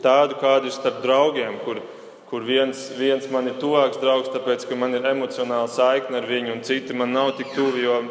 Tādu, 0.05 0.37
kāda 0.41 0.69
ir 0.69 0.75
starp 0.77 1.01
draugiem, 1.05 1.57
kur, 1.65 1.81
kur 2.29 2.45
viens, 2.45 2.91
viens 2.99 3.25
man 3.33 3.49
ir 3.49 3.57
tuvāks 3.61 4.01
draugs, 4.03 4.29
tāpēc, 4.35 4.67
ka 4.69 4.77
man 4.77 4.97
ir 4.99 5.09
emocionāla 5.09 5.71
saikne 5.73 6.21
ar 6.21 6.29
viņu, 6.29 6.53
un 6.53 6.65
citi 6.67 6.97
man 6.97 7.15
nav 7.17 7.33
tik 7.39 7.55
tuvi, 7.57 7.87
jo 7.87 8.03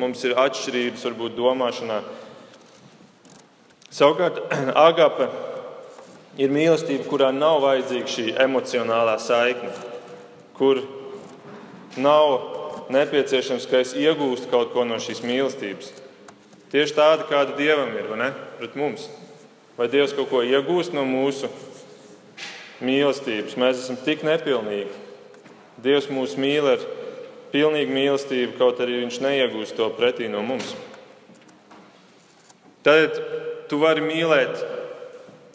mums 0.00 0.24
ir 0.24 0.38
atšķirības 0.40 1.04
varbūt 1.10 1.36
domāšanā. 1.36 2.00
Savukārt, 3.92 4.40
agape 4.88 5.28
ir 6.40 6.52
mīlestība, 6.54 7.04
kurā 7.10 7.28
nav 7.36 7.60
vajadzīga 7.66 8.14
šī 8.14 8.26
emocionālā 8.46 9.18
saikne, 9.20 9.74
kur 10.56 10.80
nav 12.00 12.88
nepieciešams, 12.92 13.68
ka 13.68 13.82
es 13.84 13.92
iegūstu 13.98 14.48
kaut 14.52 14.72
ko 14.72 14.86
no 14.88 14.96
šīs 15.02 15.20
mīlestības. 15.26 15.92
Tieši 16.72 16.94
tāda, 16.96 17.26
kāda 17.28 17.52
Dievam 17.58 17.90
ir, 17.92 18.06
vai 18.08 18.16
ne? 18.16 18.30
Pret 18.56 18.76
mums. 18.80 19.04
Vai 19.76 19.90
Dievs 19.92 20.14
kaut 20.16 20.30
ko 20.30 20.40
iegūst 20.40 20.94
no 20.96 21.04
mūsu 21.04 21.50
mīlestības? 22.80 23.58
Mēs 23.60 23.82
esam 23.82 23.98
tik 24.00 24.24
nepilnīgi. 24.24 24.88
Dievs 25.84 26.08
mūs 26.08 26.38
mīl 26.40 26.70
ar 26.72 26.86
pilnīgu 27.52 27.92
mīlestību, 27.92 28.56
kaut 28.56 28.80
arī 28.80 29.02
Viņš 29.02 29.20
neiegūst 29.20 29.76
to 29.76 29.90
pretī 29.98 30.30
no 30.32 30.40
mums. 30.48 30.72
Tad 32.82 33.20
tu 33.68 33.76
vari 33.82 34.00
mīlēt 34.04 34.64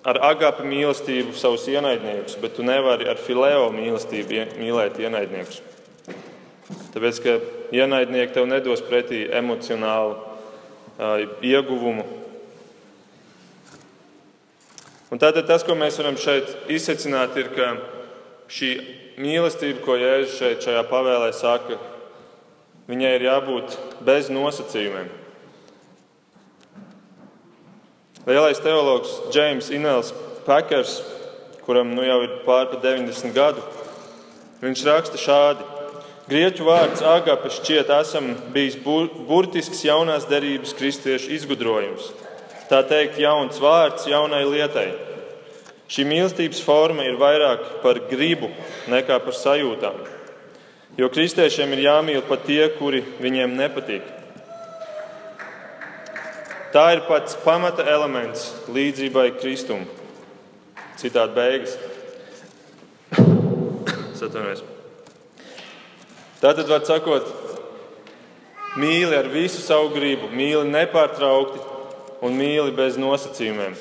ar 0.08 0.22
agapu 0.30 0.70
mīlestību 0.70 1.34
savus 1.36 1.66
ienaidniekus, 1.68 2.38
bet 2.40 2.56
tu 2.56 2.64
nevari 2.66 3.10
ar 3.10 3.18
fileo 3.18 3.72
mīlestību 3.74 4.46
mīlēt 4.62 5.02
ienaidniekus. 5.02 5.64
Tāpēc, 6.94 7.20
ka 7.26 7.40
ienaidnieki 7.74 8.38
tev 8.38 8.48
nedos 8.54 8.86
pretī 8.86 9.26
emocionālu 9.34 10.26
ieguvumu. 10.98 12.06
Un 15.08 15.22
tātad 15.22 15.46
tas, 15.48 15.63
ko 15.63 15.75
mēs 15.77 15.98
varam 16.01 16.18
šeit 16.20 16.50
izsecināt, 16.74 17.38
ir, 17.39 17.51
ka 17.56 17.75
šī 18.51 18.72
mīlestība, 19.22 19.80
ko 19.86 19.96
Jēzus 19.96 20.36
šeit 20.39 20.66
šajā 20.66 20.82
pavēlē 20.89 21.30
saka, 21.36 21.77
viņai 22.92 23.13
ir 23.16 23.27
jābūt 23.30 23.77
bez 24.04 24.27
nosacījumiem. 24.34 25.08
Lielais 28.27 28.60
teologs 28.60 29.13
Džeims 29.32 29.72
Inels 29.72 30.12
Pakers, 30.44 30.98
kuram 31.63 31.94
nu 31.96 32.04
jau 32.04 32.20
ir 32.25 32.42
pārpa 32.44 32.82
90 32.84 33.32
gadu, 33.36 33.63
viņš 34.60 34.86
raksta 34.89 35.22
šādi. 35.22 35.76
Grieķu 36.27 36.65
vārds 36.67 37.00
agape 37.07 37.48
šķiet 37.55 37.91
esam 38.01 38.34
bijis 38.51 38.75
burtisks 38.84 39.86
jaunās 39.88 40.25
derības 40.27 40.74
kristiešu 40.75 41.31
izgudrojums. 41.38 42.10
Tā 42.67 42.81
teikt, 42.84 43.15
jauns 43.24 43.62
vārds 43.63 44.10
jaunai 44.12 44.41
lietai. 44.43 44.89
Šī 45.88 46.03
mīlestības 46.03 46.60
forma 46.67 47.07
ir 47.07 47.15
vairāk 47.15 47.79
par 47.79 48.01
gribu 48.12 48.51
nekā 48.91 49.22
par 49.24 49.39
sajūtām. 49.39 50.03
Jo 51.00 51.07
kristiešiem 51.13 51.77
ir 51.77 51.86
jāmīl 51.86 52.22
pat 52.27 52.43
tie, 52.43 52.63
kuri 52.75 53.05
viņiem 53.24 53.55
nepatīk. 53.55 54.13
Tā 56.75 56.89
ir 56.98 57.07
pats 57.07 57.39
pamata 57.39 57.88
elements 57.88 58.50
līdzībai 58.67 59.29
Kristum. 59.39 59.88
Citādi 61.00 61.39
beigas. 61.39 61.77
Satunies. 64.19 64.67
Tātad, 66.38 66.67
var 66.70 66.84
sakot, 66.86 67.29
mīli 68.77 69.15
ar 69.17 69.25
visu 69.34 69.62
savu 69.63 69.89
gribu, 69.96 70.29
mīli 70.29 70.67
nepārtraukti 70.70 71.63
un 72.22 72.38
mīli 72.38 72.75
bez 72.77 73.00
nosacījumiem. 73.01 73.74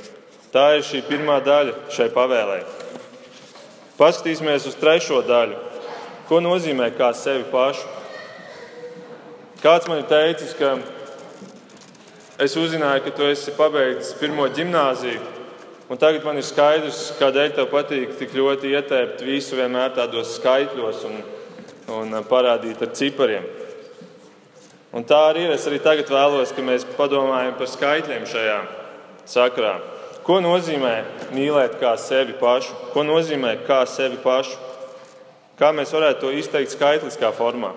Tā 0.54 0.70
ir 0.78 0.86
šī 0.88 1.02
pirmā 1.04 1.36
daļa 1.44 1.75
šai 1.92 2.08
pavēlē. 2.14 2.62
Paskatīsimies 3.98 4.70
uz 4.70 4.76
trešo 4.80 5.20
daļu. 5.28 5.60
Ko 6.30 6.40
nozīmē 6.40 6.88
kā 6.96 7.12
sevi 7.16 7.44
pašu? 7.52 7.84
Kāds 9.60 9.88
man 9.88 10.00
ir 10.00 10.08
teicis, 10.08 10.56
ka 10.56 10.75
es 12.40 12.56
uzzināju, 12.56 13.04
ka 13.04 13.12
tu 13.16 13.28
esi 13.28 13.52
pabeidzis 13.56 14.16
pirmo 14.20 14.48
gimnāziju, 14.48 15.20
un 15.92 16.00
tagad 16.00 16.25
man 16.25 16.40
ir 16.40 16.44
skaidrs, 16.44 17.14
kādēļ 17.20 17.54
tev 17.56 17.68
patīk 17.72 18.16
tik 18.18 18.34
ļoti 18.36 18.72
ietēpt 18.76 19.25
visu 19.28 19.60
vienmēr 19.60 19.92
tādos 19.96 20.34
skaitļos 20.40 21.04
un, 21.08 21.20
un 21.93 22.16
parādīt 22.26 22.83
ar 22.83 22.93
cipariem. 22.97 23.47
Un 24.97 25.05
tā 25.05 25.19
arī 25.31 25.45
ir. 25.47 25.52
Es 25.55 25.66
arī 25.69 25.78
tagad 25.83 26.09
vēlos, 26.11 26.55
ka 26.57 26.64
mēs 26.64 26.87
padomājam 26.97 27.57
par 27.59 27.69
skaitļiem 27.69 28.25
šajā 28.31 28.61
sakrā. 29.28 29.75
Ko 30.26 30.40
nozīmē 30.43 30.95
mīlēt 31.37 31.76
kā 31.78 31.93
sevi 32.00 32.35
pašu? 32.40 32.75
Ko 32.95 33.05
nozīmē 33.07 33.59
kā 33.66 33.85
sevi 33.87 34.18
pašu? 34.22 34.57
Kā 35.57 35.70
mēs 35.72 35.92
varētu 35.94 36.25
to 36.25 36.33
izteikt 36.37 36.75
skaitliskā 36.75 37.31
formā? 37.37 37.70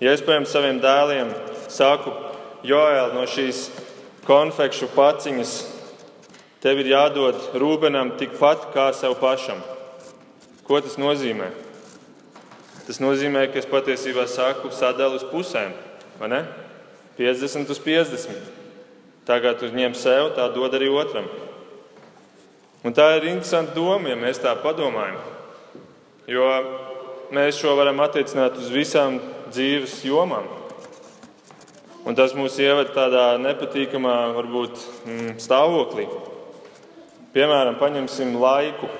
Ja 0.00 0.14
es, 0.14 0.22
piemēram, 0.24 0.46
saviem 0.48 0.78
dēliem 0.80 1.32
saku, 1.68 2.12
Joēl, 2.64 3.14
no 3.16 3.24
šīs 3.28 3.66
konfekšu 4.28 4.90
paciņas 4.94 5.56
tev 6.60 6.80
ir 6.80 6.92
jādod 6.92 7.36
Rūbenam 7.56 8.14
tikpat 8.20 8.68
kā 8.74 8.90
sev 8.96 9.16
pašam. 9.20 9.60
Ko 10.64 10.80
tas 10.84 10.96
nozīmē? 11.00 11.50
Tas 12.90 12.98
nozīmē, 12.98 13.44
ka 13.46 13.60
es 13.60 13.68
patiesībā 13.70 14.24
saku 14.26 14.72
sadalu 14.74 15.20
uz 15.20 15.22
pusēm, 15.30 15.70
vai 16.18 16.26
ne? 16.32 16.40
50 17.14 17.70
uz 17.70 17.78
50. 17.84 18.48
Tagad 19.28 19.62
uzņem 19.62 19.94
sev, 19.94 20.32
tā 20.34 20.48
dod 20.50 20.74
arī 20.74 20.88
otram. 20.90 21.28
Un 22.82 22.96
tā 22.98 23.06
ir 23.20 23.28
interesanta 23.30 23.76
doma, 23.76 24.10
ja 24.10 24.18
mēs 24.18 24.42
tā 24.42 24.56
padomājam. 24.58 25.22
Jo 26.26 26.48
mēs 27.30 27.62
šo 27.62 27.76
varam 27.78 28.02
attiecināt 28.02 28.58
uz 28.58 28.74
visām 28.74 29.20
dzīves 29.52 30.00
jomām. 30.10 30.50
Un 32.02 32.18
tas 32.18 32.34
mūs 32.34 32.58
ievada 32.58 32.90
tādā 32.90 33.24
nepatīkamā, 33.38 34.18
varbūt, 34.34 34.82
mm, 35.06 35.32
stāvoklī. 35.38 36.10
Piemēram, 37.38 37.78
paņemsim 37.78 38.34
laiku. 38.34 38.90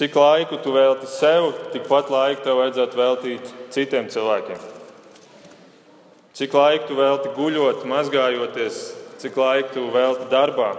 Cik 0.00 0.14
laiku 0.16 0.56
tu 0.64 0.72
velti 0.72 1.04
sev, 1.12 1.50
tikpat 1.74 2.08
laiku 2.08 2.40
tev 2.40 2.56
vajadzētu 2.56 2.96
veltīt 2.96 3.50
citiem 3.74 4.06
cilvēkiem. 4.08 4.62
Cik 6.40 6.56
laiku 6.56 6.88
tu 6.88 6.96
velti 6.96 7.32
guļot, 7.36 7.82
mazgājoties, 7.84 8.78
cik 9.20 9.36
laiku 9.36 9.74
tu 9.74 9.84
velti 9.92 10.24
darbā. 10.32 10.70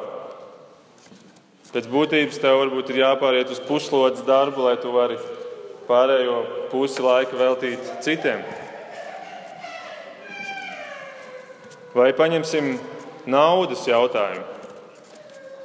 Pēc 1.70 1.86
būtības 1.94 2.42
tev 2.42 2.64
varbūt 2.64 2.90
ir 2.90 3.04
jāpāriet 3.04 3.54
uz 3.54 3.62
puslodes 3.62 4.26
darbu, 4.26 4.66
lai 4.66 4.74
tu 4.82 4.90
vari 4.96 5.20
pārējo 5.86 6.42
pusi 6.74 7.06
laika 7.06 7.38
veltīt 7.38 7.94
citiem. 8.02 8.42
Vai 11.94 12.10
paņemsim 12.18 12.74
naudas 13.30 13.86
jautājumu? 13.86 14.48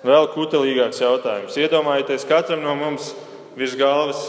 Vēl 0.05 0.29
kutelīgāks 0.37 1.01
jautājums. 1.01 1.57
Iedomājieties, 1.57 2.29
katram 2.29 2.61
no 2.61 2.77
mums 2.77 3.15
virs 3.57 3.77
galvas 3.79 4.21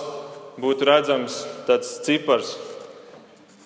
būtu 0.57 0.87
redzams 0.87 1.41
tāds 1.67 1.97
cipars, 2.05 2.55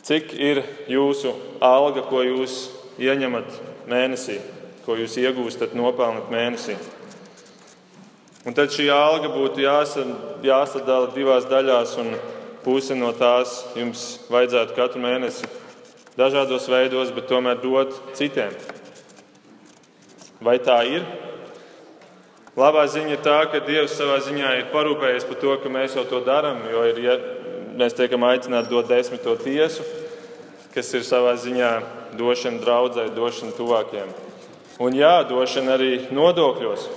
cik 0.04 0.34
ir 0.34 0.64
jūsu 0.90 1.36
alga, 1.64 2.04
ko 2.10 2.24
jūs 2.26 2.66
ieņemat 3.02 3.54
mēnesī, 3.90 4.40
ko 4.86 4.98
jūs 4.98 5.20
iegūstat, 5.22 5.78
nopelnat 5.78 6.34
mēnesī. 6.34 6.76
Un 8.42 8.58
tad 8.58 8.74
šī 8.74 8.88
alga 8.90 9.30
būtu 9.30 9.62
jāsadala 9.62 11.12
divās 11.14 11.46
daļās, 11.46 11.98
un 12.02 12.16
puse 12.66 12.98
no 12.98 13.12
tās 13.14 13.62
jums 13.78 14.06
vajadzētu 14.34 14.78
katru 14.78 15.02
mēnesi 15.04 15.50
dažādos 16.18 16.68
veidos, 16.70 17.14
bet 17.16 17.30
tomēr 17.30 17.62
dot 17.62 17.94
citiem. 18.18 18.54
Vai 20.42 20.58
tā 20.60 20.82
ir? 20.90 21.06
Labā 22.52 22.82
ziņa 22.92 23.14
ir 23.16 23.22
tā, 23.24 23.38
ka 23.48 23.62
Dievs 23.64 23.94
savā 23.96 24.18
ziņā 24.26 24.50
ir 24.60 24.66
parūpējies 24.74 25.24
par 25.30 25.38
to, 25.40 25.54
ka 25.64 25.70
mēs 25.72 25.94
jau 25.96 26.04
to 26.10 26.20
darām, 26.26 26.58
jo 26.68 26.82
ir, 26.90 26.98
ja 27.00 27.14
mēs 27.80 27.96
tiekam 27.96 28.26
aicināti 28.28 28.74
dot 28.74 28.90
desmito 28.92 29.38
tiesu, 29.40 29.86
kas 30.74 30.90
ir 30.98 31.06
savā 31.08 31.38
ziņā 31.40 31.70
došana 32.20 32.60
draudzē, 32.60 33.08
došana 33.16 33.56
tuvākiem. 33.56 34.12
Un 34.84 34.98
jā, 35.00 35.14
došana 35.30 35.78
arī 35.78 35.94
nodokļos, 36.12 36.90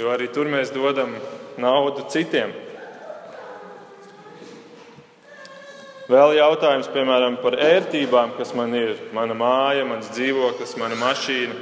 jo 0.00 0.10
arī 0.10 0.26
tur 0.34 0.50
mēs 0.50 0.74
dodam 0.74 1.14
naudu 1.62 2.08
citiem. 2.10 2.50
Vēl 6.10 6.34
jautājums, 6.34 6.90
piemēram, 6.90 7.38
par 7.44 7.54
ērtībām, 7.62 8.34
kas 8.36 8.50
man 8.58 8.74
ir. 8.74 8.96
Mana 9.14 9.38
māja, 9.38 9.86
mans 9.86 10.10
dzīvoklis, 10.10 10.74
mana 10.82 10.98
mašīna. 10.98 11.54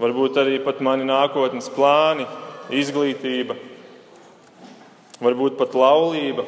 Varbūt 0.00 0.38
arī 0.40 0.56
pat 0.64 0.78
mani 0.80 1.04
nākotnes 1.04 1.66
plāni, 1.74 2.24
izglītība, 2.72 3.52
varbūt 5.20 5.58
pat 5.58 5.76
laulība. 5.76 6.46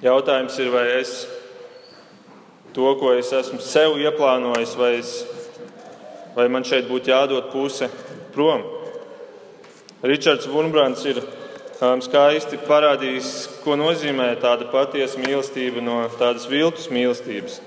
Jautājums 0.00 0.56
ir, 0.64 0.70
vai 0.72 0.86
es 1.02 1.12
to, 2.72 2.86
ko 2.96 3.12
es 3.12 3.28
esmu 3.36 3.60
sev 3.60 3.98
ieplānojis, 4.00 4.72
vai, 4.80 4.90
es, 5.02 5.12
vai 6.32 6.48
man 6.48 6.64
šeit 6.64 6.88
būtu 6.88 7.12
jādod 7.12 7.52
puse 7.52 7.90
prom. 8.32 8.64
Ričards 10.04 10.48
Vunbrants 10.48 11.04
ir 11.08 11.20
skaisti 12.04 12.56
parādījis, 12.64 13.34
ko 13.60 13.76
nozīmē 13.76 14.32
tāda 14.40 14.64
patiesa 14.72 15.20
mīlestība 15.20 15.84
no 15.84 16.00
tādas 16.16 16.48
viltus 16.48 16.88
mīlestības. 16.88 17.60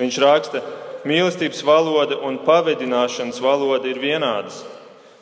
Viņš 0.00 0.18
raksta, 0.24 0.64
mīlestības 1.06 1.62
valoda 1.66 2.18
un 2.26 2.40
pavedināšanas 2.46 3.38
valoda 3.42 3.90
ir 3.90 4.00
vienādas. 4.02 4.62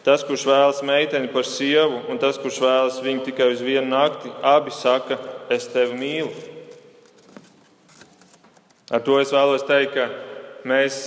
Tas, 0.07 0.23
kurš 0.23 0.45
vēlas 0.47 0.85
meiteni 0.87 1.29
par 1.33 1.45
sievu, 1.49 2.05
un 2.09 2.21
tas, 2.23 2.39
kurš 2.39 2.61
vēlas 2.63 3.01
viņu 3.03 3.25
tikai 3.27 3.51
uz 3.51 3.63
vienu 3.65 3.89
nakti, 3.91 4.31
abi 4.39 4.71
saka, 4.71 5.19
es 5.51 5.67
tevi 5.73 5.99
mīlu. 5.99 6.31
Ar 8.95 9.03
to 9.03 9.19
es 9.19 9.33
vēlos 9.35 9.67
teikt, 9.67 9.97
ka 9.97 10.07
mēs 10.63 11.01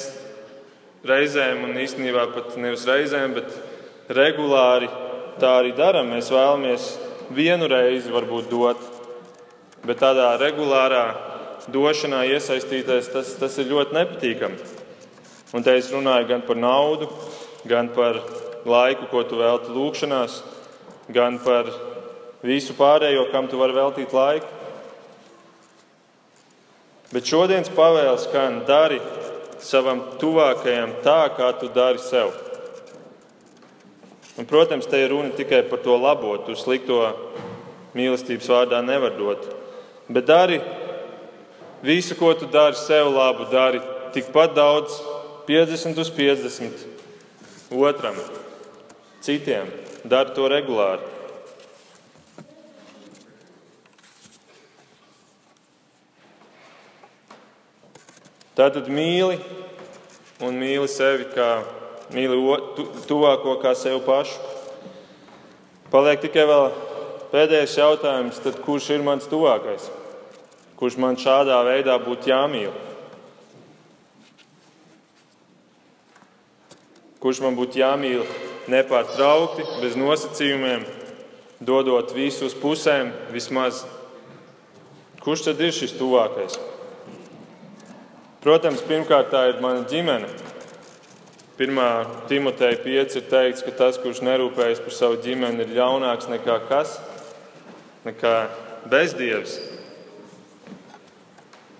reizēm, 1.08 1.64
un 1.64 1.80
īstenībā 1.80 2.26
pat 2.34 2.58
nevis 2.60 2.84
reizēm, 2.90 3.38
bet 3.38 3.56
regulāri 4.12 4.90
tā 5.40 5.54
arī 5.62 5.72
darām. 5.78 6.12
Mēs 6.12 6.28
vēlamies 6.34 6.90
vienu 7.32 7.70
reizi 7.72 8.12
varbūt 8.12 8.52
dot, 8.52 8.84
bet 9.86 10.02
tādā 10.04 10.34
regulārā 10.42 11.06
došanā 11.74 12.24
iesaistīties, 12.34 13.12
tas, 13.14 13.34
tas 13.40 13.58
ir 13.62 13.70
ļoti 13.72 13.96
nepatīkami. 13.98 14.70
Un 15.56 15.66
te 15.66 15.74
es 15.78 15.90
runāju 15.94 16.28
gan 16.30 16.44
par 16.46 16.60
naudu, 16.60 17.10
gan 17.70 17.90
par 17.96 18.22
laiku, 18.70 19.08
ko 19.10 19.24
tu 19.26 19.40
veltīji 19.40 19.76
lūgšanās, 19.76 20.42
gan 21.14 21.40
par 21.42 21.72
visu 22.46 22.76
pārējo, 22.78 23.30
kam 23.34 23.50
tu 23.50 23.60
vari 23.60 23.78
veltīt 23.78 24.14
laiku. 24.14 24.58
Bet 27.10 27.26
šodienas 27.26 27.72
pavēles 27.74 28.28
skan 28.28 28.62
dari 28.68 29.00
savam 29.66 30.04
tuvākajam 30.22 31.00
tā, 31.04 31.24
kā 31.34 31.50
tu 31.58 31.72
dari 31.74 31.98
sev. 32.04 32.30
Un, 34.38 34.46
protams, 34.48 34.86
te 34.88 35.02
ir 35.02 35.10
runa 35.12 35.34
tikai 35.36 35.64
par 35.68 35.82
to 35.84 35.98
labo, 36.00 36.38
tu 36.46 36.54
slikto 36.56 37.02
mīlestības 37.98 38.52
vārdā 38.54 38.84
nevar 38.86 39.18
dot. 39.18 39.50
Bet 40.08 40.30
dari 40.30 40.62
visu, 41.84 42.16
ko 42.16 42.34
tu 42.34 42.46
dari 42.46 42.76
sev 42.76 43.12
labu, 43.14 43.46
dari 43.52 43.82
tikpat 44.14 44.56
daudz, 44.56 44.94
50 45.48 45.98
uz 45.98 46.10
50 46.10 46.86
otram, 47.72 48.16
citiem. 49.22 49.68
Dari 50.04 50.32
to 50.32 50.48
regulāri. 50.48 51.04
Tātad 58.56 58.88
mīli 58.92 59.38
un 60.44 60.56
mīli 60.60 60.88
sevi 60.92 61.28
kā 61.32 61.62
mīli 62.16 62.40
tu, 62.76 62.88
tuvāko 63.08 63.58
kā 63.62 63.76
sevi 63.78 64.02
pašu. 64.04 64.40
Paliek 65.92 66.20
tikai 66.24 66.44
vēl 66.50 66.66
pēdējais 67.32 67.78
jautājums, 67.80 68.42
tad 68.44 68.60
kurš 68.66 68.92
ir 68.96 69.06
mans 69.06 69.30
tuvākais? 69.32 69.88
Kurš 70.80 70.96
man 70.96 71.18
šādā 71.20 71.58
veidā 71.68 71.98
būtu 72.00 72.30
jāmīl? 72.32 72.72
Kurš 77.20 77.42
man 77.44 77.58
būtu 77.58 77.82
jāmīl 77.82 78.22
nepārtraukti, 78.72 79.66
bez 79.82 79.98
nosacījumiem, 80.00 80.86
dodot 81.60 82.14
visu 82.16 82.48
uz 82.48 82.56
pusēm 82.56 83.12
vismaz? 83.34 83.82
Kurš 85.20 85.50
tad 85.50 85.60
ir 85.60 85.76
šis 85.76 85.98
tuvākais? 86.00 86.56
Protams, 88.40 88.80
pirmkārt, 88.88 89.34
tā 89.34 89.50
ir 89.50 89.60
mana 89.60 89.84
ģimene. 89.84 90.30
Pirmā 91.60 91.90
Timoteja 92.30 92.78
5 92.80 93.18
ir 93.20 93.26
teikts, 93.28 93.66
ka 93.68 93.74
tas, 93.76 94.00
kurš 94.00 94.24
nerūpējas 94.24 94.80
par 94.86 94.96
savu 94.96 95.20
ģimeni, 95.26 95.66
ir 95.66 95.76
ļaunāks 95.76 96.32
nekā 96.32 96.56
kas, 96.70 96.96
nekā 98.08 98.38
bezdievs. 98.88 99.58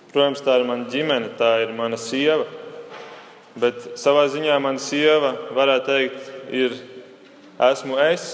Protams, 0.10 0.42
tā 0.42 0.56
ir 0.58 0.66
mana 0.66 0.88
ģimene, 0.90 1.36
tā 1.38 1.60
ir 1.62 1.74
mana 1.78 1.98
sieva. 2.02 2.48
Bet 3.60 3.92
savā 4.00 4.24
ziņā 4.34 4.56
mana 4.62 4.82
sieva, 4.82 5.36
varētu 5.54 5.86
teikt, 5.86 6.32
ir 6.50 6.74
esmu 7.70 8.00
es. 8.08 8.32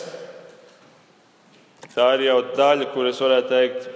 Tā 1.96 2.14
ir 2.16 2.30
jau 2.30 2.38
daļa, 2.56 2.88
kur 2.94 3.10
es 3.10 3.20
varētu 3.20 3.52
teikt, 3.52 3.90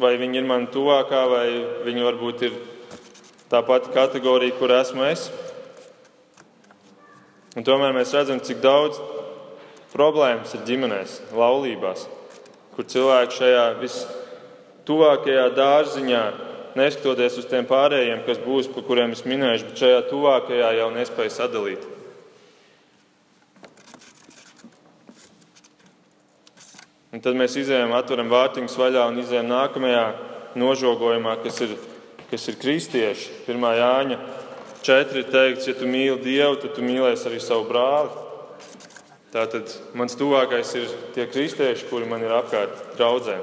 vai 0.00 0.14
viņa 0.20 0.40
ir 0.40 0.48
man 0.48 0.66
tuvākā, 0.72 1.20
vai 1.28 1.46
viņa 1.84 2.08
varbūt 2.08 2.46
ir 2.48 2.56
tā 3.52 3.60
pati 3.66 3.92
kategorija, 3.92 4.56
kur 4.56 4.72
esmu 4.78 5.04
es. 5.08 5.28
Un 7.56 7.64
tomēr 7.66 7.92
mēs 7.96 8.12
redzam, 8.16 8.40
cik 8.40 8.60
daudz 8.64 9.00
problēmas 9.92 10.52
ir 10.56 10.64
ģimenēs, 10.68 11.20
laulībās, 11.36 12.08
kur 12.76 12.88
cilvēki 12.88 13.40
šajā 13.42 13.64
vistuvākajā 13.80 15.48
dārziņā, 15.56 16.22
neskatoties 16.78 17.36
uz 17.42 17.46
tiem 17.50 17.66
pārējiem, 17.68 18.24
kas 18.26 18.40
būs, 18.42 18.70
par 18.72 18.86
kuriem 18.86 19.14
es 19.16 19.24
minēšu, 19.26 19.68
bet 19.68 19.82
šajā 19.82 20.00
tuvākajā 20.08 20.72
jau 20.78 20.88
nespēja 20.94 21.34
sadalīt. 21.34 21.84
Un 27.12 27.22
tad 27.24 27.38
mēs 27.40 27.56
izējām, 27.58 27.94
atveram 27.96 28.28
vārtiņus 28.30 28.76
vaļā 28.78 29.06
un 29.10 29.22
izējām 29.22 29.48
nākamajā 29.48 30.02
nožogojumā, 30.60 31.38
kas 31.44 31.62
ir, 31.64 31.72
kas 32.30 32.44
ir 32.52 32.58
kristieši, 32.60 33.30
1. 33.48 33.68
Jāņa 33.80 34.18
4 34.84 35.18
ir 35.20 35.28
teikts, 35.32 35.66
ja 35.68 35.74
tu 35.76 35.88
mīli 35.90 36.20
Dievu, 36.22 36.58
tad 36.62 36.76
tu 36.76 36.84
mīlēsi 36.86 37.26
arī 37.28 37.40
savu 37.42 37.66
brāli. 37.68 38.12
Tātad 39.34 39.72
mans 39.98 40.16
tuvākais 40.16 40.70
ir 40.78 40.92
tie 41.16 41.26
kristieši, 41.28 41.88
kuri 41.90 42.08
man 42.08 42.22
ir 42.24 42.32
apkārt 42.32 42.94
draudzē. 42.96 43.36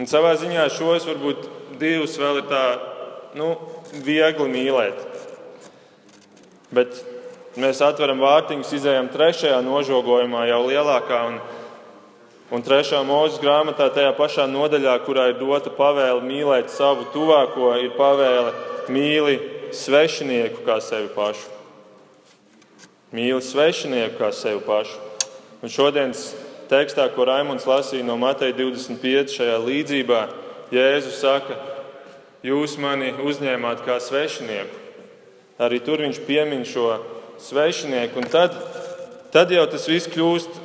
Un 0.00 0.08
savā 0.08 0.32
ziņā 0.40 0.66
šos 0.72 1.06
varbūt 1.08 1.48
divus 1.80 2.16
vēl 2.20 2.40
ir 2.40 2.46
tā 2.48 2.64
nu, 3.36 3.54
viegli 4.04 4.48
mīlēt. 4.48 5.00
Bet 6.72 7.02
mēs 7.60 7.82
atveram 7.84 8.22
vārtiņus, 8.22 8.76
izējām 8.78 9.10
trešajā 9.12 9.58
nožogojumā, 9.66 10.46
jau 10.48 10.62
lielākā. 10.68 11.26
Un, 11.32 11.42
Un 12.52 12.60
trešā 12.60 12.98
mūža 13.08 13.38
grāmatā, 13.40 13.86
tajā 13.96 14.10
pašā 14.12 14.44
nodaļā, 14.44 14.98
kurā 15.06 15.30
ir 15.30 15.38
dota 15.38 15.70
pavēle 15.72 16.20
mīlēt 16.20 16.68
savu 16.68 17.06
tuvāko, 17.14 17.70
ir 17.80 17.94
pavēle 17.96 18.52
mīli 18.92 19.38
svešinieku 19.72 20.60
kā 20.66 20.76
sevi 20.84 21.08
pašu. 21.14 21.48
Mīli 23.16 23.40
svešinieku 23.40 24.20
kā 24.20 24.28
sevi 24.36 24.60
pašu. 24.66 25.00
Un 25.64 25.72
šodienas 25.72 26.26
tekstā, 26.72 27.06
ko 27.12 27.26
Raimons 27.28 27.66
lasīja 27.68 28.06
no 28.06 28.16
Mateja 28.20 28.54
25. 28.56 29.36
šajā 29.36 29.58
līdzībā, 29.60 30.22
Jēzus 30.72 31.18
saka, 31.20 31.58
jūs 32.46 32.78
mani 32.80 33.12
uzņēmāt 33.20 33.84
kā 33.84 33.98
svešinieku. 34.00 34.80
Arī 35.62 35.82
tur 35.84 36.00
viņš 36.02 36.22
piemin 36.26 36.64
šo 36.66 36.96
svešinieku, 37.42 38.22
un 38.22 38.30
tad, 38.32 38.56
tad 39.34 39.52
jau 39.52 39.66
tas 39.68 39.84
viss 39.90 40.10
kļūst 40.10 40.60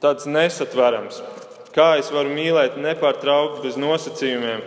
tāds 0.00 0.28
nesatverams. 0.30 1.20
Kā 1.74 1.96
es 2.00 2.10
varu 2.14 2.32
mīlēt 2.34 2.78
nepārtraukti, 2.80 3.64
bez 3.66 3.78
nosacījumiem, 3.78 4.62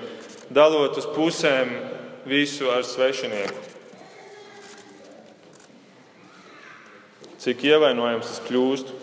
dalot 0.53 0.99
uz 0.99 1.07
pusēm 1.15 1.71
visu 2.27 2.69
ar 2.71 2.83
svešinieku? 2.87 3.71
Cik 7.43 7.65
ievainojams 7.67 8.29
tas 8.29 8.43
kļūst? 8.45 8.93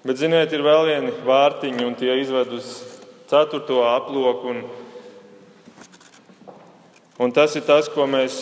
Bet, 0.00 0.16
ziniet, 0.16 0.48
ir 0.56 0.62
vēl 0.64 0.86
vieni 0.88 1.10
vārtiņi, 1.26 1.84
un 1.84 1.92
tie 1.98 2.14
izved 2.22 2.54
uz 2.56 2.70
ceturto 3.28 3.82
aploku. 3.84 4.54
Un, 4.54 4.62
un 7.20 7.34
tas 7.36 7.52
ir 7.60 7.66
tas, 7.68 7.90
ko 7.92 8.06
mēs 8.08 8.38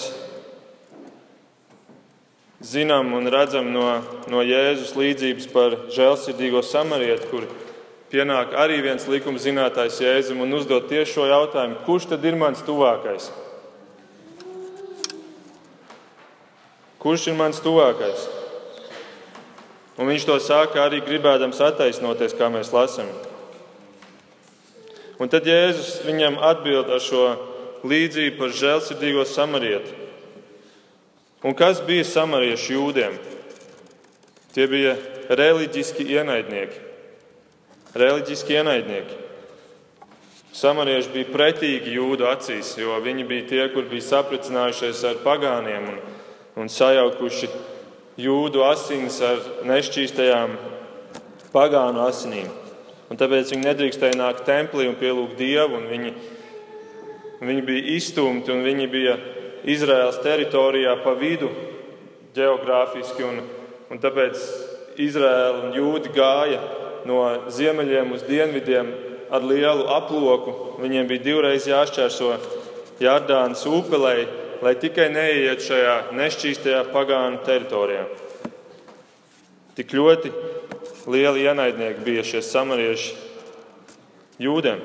zinām 2.62 3.11
un 3.18 3.27
redzam 3.35 3.73
no, 3.75 3.88
no 4.31 4.47
Jēzus 4.47 4.94
līdzības 4.99 5.51
par 5.51 5.77
žēlsirdīgo 5.99 6.62
samarieti, 6.62 7.27
kur 7.27 7.51
pienāk 8.14 8.55
arī 8.55 8.79
viens 8.87 9.11
likuma 9.11 9.42
zinātājs 9.42 9.99
Jēzum 10.07 10.47
un 10.47 10.55
uzdod 10.62 10.87
tieši 10.87 11.18
šo 11.18 11.27
jautājumu: 11.27 11.83
kurš 11.90 12.12
tad 12.14 12.23
ir 12.23 12.38
mans 12.38 12.62
tuvākais? 12.62 13.33
Kurš 17.03 17.33
ir 17.33 17.42
mans 17.42 17.59
tuvākais? 17.66 18.38
Un 19.99 20.07
viņš 20.07 20.29
to 20.29 20.37
sāka 20.39 20.85
arī 20.85 21.01
gribēdams 21.03 21.59
attaisnoties, 21.59 22.37
kā 22.39 22.47
mēs 22.55 22.71
lasām. 22.71 23.09
Un 25.19 25.31
tad 25.31 25.47
Jēzus 25.51 26.05
viņam 26.07 26.39
atbild 26.47 26.91
ar 26.95 27.03
šo 27.03 27.25
līdzību 27.83 28.39
par 28.39 28.55
žēlsirdīgo 28.55 29.25
samarieti. 29.27 29.97
Un 31.43 31.55
kas 31.59 31.81
bija 31.87 32.07
samariešu 32.07 32.77
jūdiem? 32.77 33.19
Tie 34.55 34.67
bija 34.71 34.95
reliģiski 35.29 36.07
ienaidnieki. 36.15 36.85
Reliģiski 37.99 38.55
ienaidnieki. 38.59 39.19
Samarieši 40.59 41.13
bija 41.15 41.31
pretīgi 41.35 41.95
jūdu 41.99 42.27
acīs, 42.31 42.73
jo 42.79 42.97
viņi 43.03 43.27
bija 43.29 43.47
tie, 43.51 43.65
kur 43.75 43.87
bija 43.91 44.07
sapratinājušies 44.07 45.03
ar 45.11 45.21
pagāniem 45.27 45.91
un, 45.93 45.99
un 46.63 46.71
sajaukuši 46.73 47.51
jūdu 48.18 48.64
asinis 48.66 49.20
ar 49.22 49.38
nešķīstajām 49.68 50.57
pagānu 51.54 52.02
asinīm. 52.09 52.48
Un 53.09 53.16
tāpēc 53.16 53.52
viņi 53.54 53.64
nedrīkstēja 53.64 54.18
nākt 54.18 54.44
templī 54.48 54.88
un 54.90 54.98
pielūgt 54.98 55.38
dievu. 55.38 55.81
Viņi, 55.88 56.12
viņi 57.40 57.62
bija 57.64 57.94
izstumti 57.94 58.52
un 58.52 58.64
viņi 58.66 58.88
bija 58.92 59.14
Izraēlas 59.68 60.20
teritorijā 60.24 60.96
pa 61.04 61.14
vidu 61.18 61.48
geogrāfiski, 62.37 63.24
un, 63.24 63.40
un 63.90 64.02
tāpēc 64.02 64.42
Izraēla 65.00 65.68
un 65.68 65.78
jūdi 65.78 66.12
gāja 66.14 66.61
no 67.09 67.22
ziemeļiem 67.54 68.12
uz 68.16 68.26
dienvidiem 68.28 68.90
ar 69.31 69.46
lielu 69.46 69.87
aploku. 69.94 70.54
Viņiem 70.83 71.09
bija 71.09 71.24
divreiz 71.31 71.68
jāšķērso 71.70 72.35
Jardānas 73.02 73.64
upelei, 73.70 74.26
lai 74.62 74.75
tikai 74.79 75.09
neiet 75.12 75.62
šajā 75.62 75.97
nešķīstajā 76.18 76.83
pagānu 76.92 77.42
teritorijā. 77.47 78.07
Tik 79.79 79.94
ļoti 79.94 80.33
lieli 81.09 81.44
ienaidnieki 81.47 82.03
bija 82.07 82.25
šie 82.27 82.42
samarieši 82.42 83.14
jūdiem. 84.42 84.83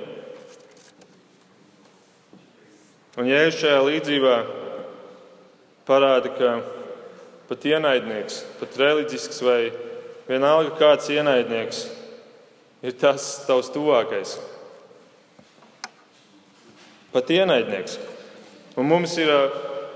Un 3.18 3.30
Jēzus 3.30 3.60
šajā 3.62 3.82
līdzībā 3.88 4.38
parāda, 5.90 6.32
ka 6.34 6.54
pat 7.50 7.68
ienaidnieks, 7.70 8.40
pat 8.62 8.78
reliģisks 8.80 9.42
vai 9.46 9.60
vienalga 10.30 10.74
kāds 10.80 11.12
ienaidnieks 11.14 11.84
ir 12.86 12.98
tas 13.02 13.28
tavs 13.48 13.70
tuvākais. 13.74 14.38
Pat 17.14 17.30
ienaidnieks. 17.30 18.00
Un 18.74 18.88
mums 18.90 19.12
ir, 19.22 19.30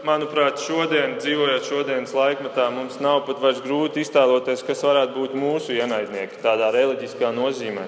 manuprāt, 0.05 0.59
šodien, 0.61 1.15
dzīvojot 1.17 1.65
šodienas 1.65 2.11
laikmetā, 2.13 2.67
mums 2.69 2.99
nav 3.01 3.23
pat 3.25 3.39
vairs 3.41 3.61
grūti 3.63 4.03
iztēloties, 4.03 4.61
kas 4.67 4.83
varētu 4.85 5.15
būt 5.17 5.33
mūsu 5.37 5.73
ienaidnieki 5.79 6.43
tādā 6.43 6.69
reliģiskā 6.75 7.31
nozīmē. 7.33 7.87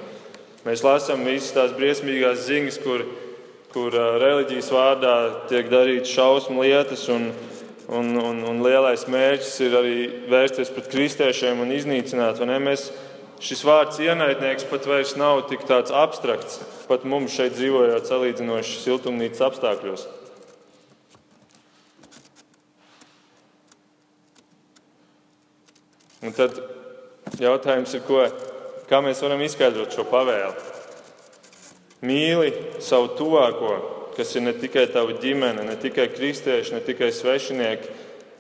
Mēs 0.66 0.82
lasām 0.84 1.22
visas 1.28 1.54
tās 1.54 1.76
briesmīgās 1.78 2.42
ziņas, 2.48 2.80
kur, 2.82 3.06
kur 3.70 3.94
reliģijas 3.94 4.72
vārdā 4.74 5.16
tiek 5.52 5.70
darītas 5.70 6.10
šausmu 6.18 6.66
lietas, 6.66 7.06
un, 7.14 7.30
un, 7.86 8.10
un, 8.18 8.44
un 8.50 8.66
lielais 8.66 9.06
mērķis 9.06 9.56
ir 9.68 9.78
arī 9.78 9.96
vērsties 10.32 10.74
pret 10.74 10.90
kristiešiem 10.90 11.62
un 11.62 11.76
iznīcināt. 11.78 12.42
Mēs, 12.66 12.90
šis 13.46 13.62
vārds 13.62 14.02
ienaidnieks 14.02 14.66
pat 14.74 14.90
vairs 14.90 15.14
nav 15.22 15.46
tik 15.54 15.70
abstrakts, 15.70 16.64
pat 16.90 17.06
mums 17.06 17.38
šeit 17.38 17.54
dzīvojot 17.62 18.10
salīdzinoši 18.10 18.82
siltumnīcas 18.88 19.46
apstākļos. 19.52 20.10
Un 26.20 26.36
tad 26.36 26.58
jautājums 27.40 27.94
ir, 27.96 28.04
ko, 28.04 28.26
kā 28.90 29.00
mēs 29.04 29.22
varam 29.24 29.42
izskaidrot 29.46 29.94
šo 29.96 30.04
pavēli? 30.10 30.68
Mīli 32.04 32.52
savu 32.84 33.14
tuvāko, 33.20 33.72
kas 34.16 34.36
ir 34.36 34.44
ne 34.44 34.54
tikai 34.56 34.86
tava 34.92 35.16
ģimene, 35.20 35.64
ne 35.68 35.76
tikai 35.80 36.10
kristieši, 36.12 36.76
ne 36.76 36.82
tikai 36.84 37.12
svešinieki, 37.16 37.94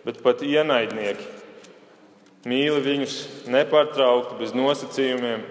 bet 0.07 0.19
pat 0.23 0.43
ienaidnieki. 0.43 1.27
Mīli 2.47 2.83
viņus 2.83 3.15
nepārtraukti, 3.51 4.37
bez 4.39 4.55
nosacījumiem, 4.55 5.43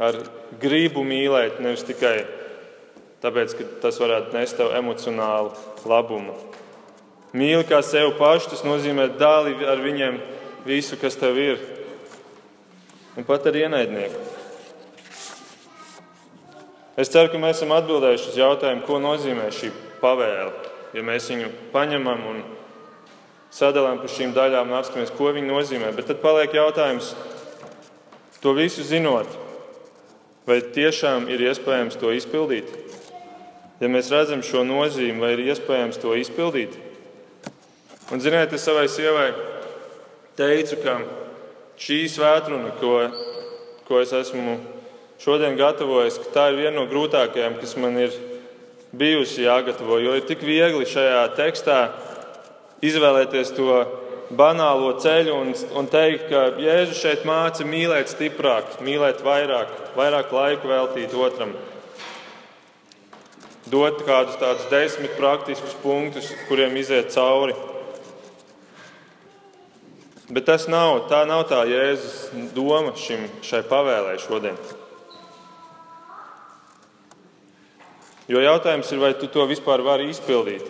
ar 0.00 0.16
gribu 0.60 1.04
mīlēt, 1.04 1.60
nevis 1.60 1.84
tikai 1.88 2.18
tāpēc, 3.20 3.56
ka 3.56 3.68
tas 3.84 4.00
varētu 4.00 4.36
nest 4.36 4.56
tev 4.56 4.72
emocionālu 4.76 5.52
labumu. 5.88 6.36
Mīli 7.36 7.64
kā 7.68 7.82
sevi 7.84 8.12
pašu, 8.18 8.54
tas 8.54 8.64
nozīmē 8.66 9.10
dāli 9.20 9.54
ar 9.68 9.80
viņiem 9.84 10.16
visu, 10.66 10.98
kas 11.00 11.16
tev 11.18 11.38
ir, 11.40 11.60
un 13.16 13.26
pat 13.26 13.46
ar 13.46 13.56
ienaidnieku. 13.56 14.20
Es 17.00 17.08
ceru, 17.08 17.30
ka 17.32 17.40
mēs 17.40 17.60
esam 17.60 17.72
atbildējuši 17.76 18.32
uz 18.32 18.38
jautājumu, 18.40 18.84
ko 18.84 18.98
nozīmē 19.00 19.46
šī 19.56 19.70
pavēle. 20.02 20.50
Ja 20.92 21.04
mēs 21.06 21.28
viņu 21.30 21.48
paņemam 21.72 22.24
un 22.32 22.40
sadalām 23.54 24.02
pa 24.02 24.10
šīm 24.10 24.34
daļām 24.36 24.68
un 24.68 24.78
apskatāmies, 24.78 25.12
ko 25.14 25.30
viņi 25.32 25.48
nozīmē, 25.48 25.92
bet 25.96 26.10
tad 26.10 26.20
paliek 26.22 26.52
jautājums, 26.54 27.14
to 28.42 28.52
visu 28.56 28.84
zinot, 28.86 29.30
vai 30.48 30.60
tiešām 30.74 31.28
ir 31.30 31.46
iespējams 31.48 31.98
to 32.00 32.12
izpildīt? 32.16 32.68
Ja 33.80 33.88
mēs 33.88 34.10
redzam 34.12 34.42
šo 34.44 34.66
nozīmi, 34.66 35.22
vai 35.22 35.32
ir 35.36 35.46
iespējams 35.48 36.00
to 36.02 36.12
izpildīt? 36.20 36.74
Un, 38.10 38.20
ziniet, 38.20 38.52
es 38.52 38.66
savai 38.66 38.88
sievai 38.90 39.30
teicu, 40.40 40.80
ka 40.80 40.96
šī 41.80 42.02
svētkruna, 42.16 42.74
ko, 42.80 42.96
ko 43.88 44.00
es 44.00 44.12
esmu 44.16 44.56
šodien 45.20 45.58
gatavojis, 45.60 46.18
tā 46.34 46.50
ir 46.50 46.62
viena 46.64 46.78
no 46.80 46.88
grūtākajām, 46.90 47.58
kas 47.60 47.76
man 47.80 47.98
ir 48.00 48.14
bijusi 48.96 49.44
jāgatavo. 49.44 50.00
Jo 50.00 50.16
ir 50.18 50.26
tik 50.28 50.42
viegli 50.44 50.88
šajā 50.88 51.24
tekstā 51.38 51.80
izvēlēties 52.84 53.52
to 53.56 53.80
banālo 54.36 54.92
ceļu 55.02 55.34
un, 55.34 55.52
un 55.76 55.88
teikt, 55.90 56.28
ka 56.30 56.44
Jēzus 56.62 57.00
šeit 57.02 57.26
māca 57.28 57.66
mīlēt 57.66 58.12
stiprāk, 58.12 58.78
mīlēt 58.84 59.24
vairāk, 59.26 59.74
vairāk 59.98 60.32
laiku 60.34 60.70
veltīt 60.70 61.16
otram. 61.16 61.54
Dot 63.70 64.00
kādus 64.06 64.38
tādus 64.40 64.66
desmit 64.70 65.12
praktiskus 65.18 65.76
punktus, 65.82 66.32
kuriem 66.48 66.74
iziet 66.80 67.12
cauri. 67.14 67.54
Bet 70.30 70.46
tas 70.46 70.68
nav, 70.70 71.08
tā 71.10 71.24
nav 71.26 71.48
tā 71.50 71.64
Jēzus 71.66 72.52
doma 72.54 72.92
šim, 72.94 73.24
šai 73.42 73.64
pavēlē 73.66 74.14
šodien. 74.22 74.58
Jo 78.30 78.38
jautājums 78.38 78.92
ir, 78.94 79.00
vai 79.02 79.10
tu 79.18 79.26
to 79.26 79.42
vispār 79.50 79.82
vari 79.82 80.06
izpildīt. 80.12 80.68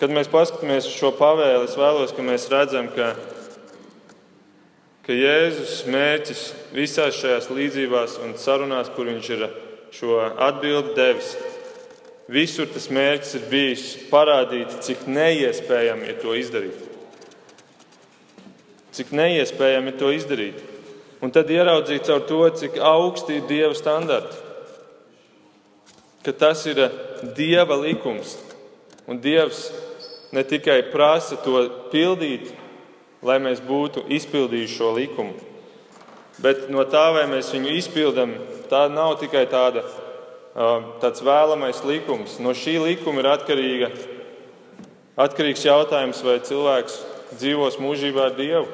Kad 0.00 0.14
mēs 0.14 0.30
paskatāmies 0.32 0.86
uz 0.88 0.94
šo 0.96 1.10
pavēli, 1.18 1.66
es 1.68 1.76
vēlos, 1.76 2.14
ka 2.16 2.24
mēs 2.24 2.48
redzam, 2.48 2.88
ka, 2.94 3.10
ka 5.04 5.12
Jēzus 5.12 5.82
mērķis 5.92 6.44
visās 6.72 7.20
šajās 7.20 7.50
līdzībās 7.52 8.16
un 8.24 8.32
sarunās, 8.40 8.88
kur 8.96 9.10
viņš 9.10 9.30
ir 9.36 9.44
šo 9.92 10.22
atbildi 10.24 10.96
devis, 10.96 11.34
Visur 12.28 12.68
tas 12.68 12.90
mērķis 12.92 13.36
ir 13.38 13.44
bijis 13.48 13.84
parādīt, 14.10 14.74
cik 14.84 15.06
neiespējami 15.08 16.10
ir 16.10 16.18
to 16.20 16.34
izdarīt. 16.36 16.82
Cik 18.92 19.14
neiespējami 19.16 19.94
ir 19.94 19.96
to 20.00 20.10
izdarīt. 20.12 20.58
Un 21.24 21.32
tad 21.34 21.48
ieraudzīt 21.50 22.04
caur 22.06 22.26
to, 22.28 22.42
cik 22.60 22.76
augsti 22.84 23.38
ir 23.38 23.48
Dieva 23.48 23.72
standarti. 23.74 24.36
Ka 26.22 26.34
tas 26.36 26.66
ir 26.68 26.82
Dieva 27.36 27.78
likums. 27.80 28.36
Un 29.08 29.22
Dievs 29.24 29.70
ne 30.36 30.44
tikai 30.44 30.82
prasa 30.92 31.38
to 31.40 31.62
pildīt, 31.92 32.52
lai 33.24 33.38
mēs 33.40 33.62
būtu 33.64 34.04
izpildījuši 34.18 34.76
šo 34.76 34.90
likumu, 34.94 35.32
bet 36.44 36.68
no 36.70 36.84
tā, 36.86 37.08
vai 37.16 37.24
mēs 37.30 37.48
viņu 37.54 37.72
izpildām, 37.80 38.36
tā 38.70 38.84
nav 38.92 39.16
tikai 39.22 39.46
tāda 39.50 39.82
tāds 41.02 41.22
vēlamais 41.24 41.82
likums. 41.86 42.38
No 42.42 42.54
šī 42.56 42.78
likuma 42.82 43.22
ir 43.22 43.30
atkarīga, 43.34 43.90
atkarīgs 45.18 45.66
jautājums, 45.66 46.22
vai 46.24 46.38
cilvēks 46.44 47.00
dzīvos 47.36 47.78
mūžībā 47.82 48.28
ar 48.30 48.36
Dievu. 48.38 48.66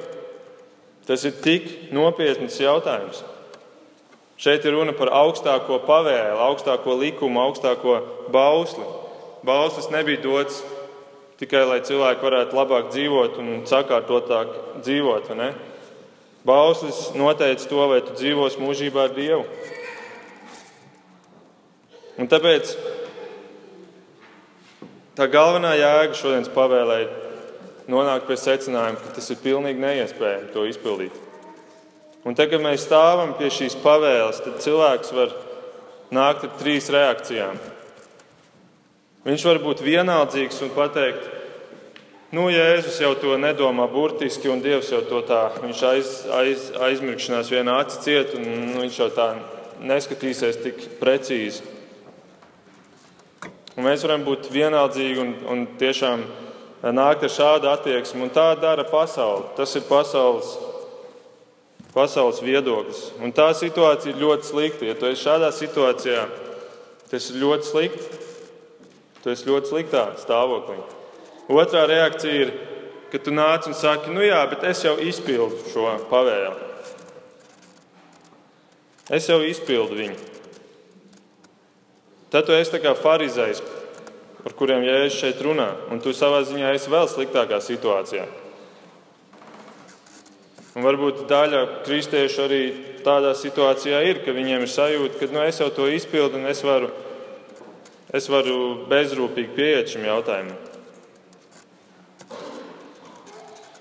Tas 1.04 1.24
ir 1.28 1.34
tik 1.44 1.92
nopietns 1.92 2.56
jautājums. 2.60 3.24
Šeit 4.40 4.64
ir 4.66 4.74
runa 4.74 4.94
par 4.96 5.12
augstāko 5.14 5.78
pavēlu, 5.87 6.40
augstāko 6.42 6.96
likumu, 6.98 7.42
augstāko 7.44 8.00
bausli. 8.34 8.87
Bauslis 9.44 9.90
nebija 9.92 10.22
dots 10.24 10.62
tikai, 11.38 11.62
lai 11.68 11.82
cilvēki 11.84 12.24
varētu 12.24 12.56
labāk 12.56 12.90
dzīvot 12.94 13.38
un 13.42 13.62
sakārtotāk 13.68 14.56
dzīvot. 14.80 15.30
Bauslis 16.44 17.12
noteica 17.16 17.68
to, 17.68 17.84
vai 17.88 18.00
tu 18.04 18.16
dzīvos 18.16 18.58
mūžībā 18.60 19.06
ar 19.08 19.14
Dievu. 19.16 19.44
Un 22.14 22.31
tāpēc 22.31 22.77
tā 25.18 25.27
galvenā 25.31 25.74
jēga 25.81 26.14
šodienas 26.14 26.53
pavēlē 26.55 26.98
ir 27.03 27.14
nonākt 27.90 28.29
pie 28.29 28.37
secinājuma, 28.38 29.00
ka 29.03 29.14
tas 29.16 29.31
ir 29.35 29.42
pilnīgi 29.42 29.83
neiespējami 29.83 30.53
to 30.55 30.66
izpildīt. 30.70 31.16
Un 32.24 32.37
tagad, 32.38 32.57
kad 32.57 32.64
mēs 32.64 32.87
stāvam 32.87 33.35
pie 33.37 33.50
šīs 33.53 33.77
pavēles, 33.83 34.40
tad 34.46 34.62
cilvēks 34.64 35.12
var 35.12 35.35
nākt 36.14 36.46
ar 36.46 36.55
trīs 36.61 36.88
reakcijām. 36.92 37.59
Viņš 39.24 39.44
var 39.48 39.61
būt 39.64 39.83
vienaldzīgs 39.85 40.62
un 40.64 40.72
pateikt, 40.77 41.27
nu, 42.37 42.46
Jēzus 42.53 43.00
jau 43.03 43.12
to 43.20 43.37
nedomā 43.40 43.87
burtiski, 43.90 44.48
un 44.53 44.62
Dievs 44.64 44.90
jau 44.92 45.03
to 45.09 45.20
tā, 45.29 45.46
viņš 45.61 45.85
aiz, 45.90 46.14
aiz, 46.38 46.66
aizmirkšanās 46.88 47.53
vienā 47.53 47.77
aci 47.83 48.00
ciet, 48.07 48.35
un 48.38 48.44
nu, 48.46 48.83
viņš 48.85 48.98
jau 49.03 49.11
tā 49.16 49.29
neskatīsies 49.85 50.61
tik 50.62 50.85
precīzi. 51.00 51.73
Un 53.74 53.88
mēs 53.88 54.04
varam 54.06 54.22
būt 54.22 54.50
vienaldzīgi 54.54 55.18
un, 55.18 55.30
un 55.50 55.62
tiešām 55.80 56.22
nākt 56.94 57.24
ar 57.26 57.32
šādu 57.32 57.70
attieksmi. 57.72 58.22
Un 58.26 58.32
tā 58.34 58.52
dara 58.60 58.84
pasaule. 58.87 59.48
Tas 59.56 59.74
ir 59.74 59.87
pasaules, 59.88 60.52
pasaules 61.94 62.42
viedoklis. 62.44 63.08
Un 63.18 63.34
tā 63.34 63.48
situācija 63.56 64.12
ir 64.12 64.20
ļoti 64.22 64.50
slikta. 64.50 64.87
Ja 64.90 64.98
tu 64.98 65.08
esi 65.10 65.24
šādā 65.26 65.50
situācijā, 65.54 66.26
tas 67.10 67.30
ir 67.30 67.40
ļoti 67.42 67.70
slikti. 67.70 68.20
Tu 69.24 69.32
esi 69.32 69.48
ļoti 69.48 69.72
sliktā 69.72 70.04
stāvoklī. 70.20 70.76
Otrā 71.48 71.87
reakcija 71.88 72.44
ir, 72.44 72.52
ka 73.10 73.18
tu 73.22 73.32
nāc 73.34 73.66
un 73.68 73.76
saki, 73.76 74.12
nu 74.12 74.22
jā, 74.24 74.42
bet 74.50 74.64
es 74.68 74.84
jau 74.84 74.94
izpildu 75.00 75.72
šo 75.72 75.88
pavēlu. 76.10 76.70
Es 79.12 79.28
jau 79.28 79.42
izpildu 79.44 79.98
viņu. 79.98 80.34
Tad 82.35 82.49
tu 82.49 82.55
esi 82.59 82.81
kā 82.83 82.97
farizējs, 82.99 83.61
par 84.42 84.55
kuriem 84.59 84.83
Jēzus 84.83 85.20
šeit 85.20 85.42
runā, 85.47 85.68
un 85.94 86.01
tu 86.03 86.11
savā 86.11 86.40
ziņā 86.42 86.73
esi 86.75 86.90
vēl 86.90 87.07
sliktākā 87.07 87.61
situācijā. 87.62 88.25
Un 90.75 90.83
varbūt 90.83 91.29
daļa 91.31 91.61
kristiešu 91.87 92.42
arī 92.42 92.59
tādā 93.07 93.37
situācijā 93.38 94.01
ir, 94.09 94.25
ka 94.27 94.35
viņiem 94.35 94.66
ir 94.66 94.73
sajūta, 94.73 95.20
ka 95.20 95.31
nu, 95.31 95.44
es 95.47 95.62
jau 95.62 95.70
to 95.77 95.87
izpildu 95.87 96.40
un 96.40 96.51
es 96.51 96.64
varu, 96.66 96.90
es 98.11 98.27
varu 98.27 98.59
bezrūpīgi 98.90 99.55
pieiet 99.55 99.94
šim 99.94 100.11
jautājumam. 100.11 100.59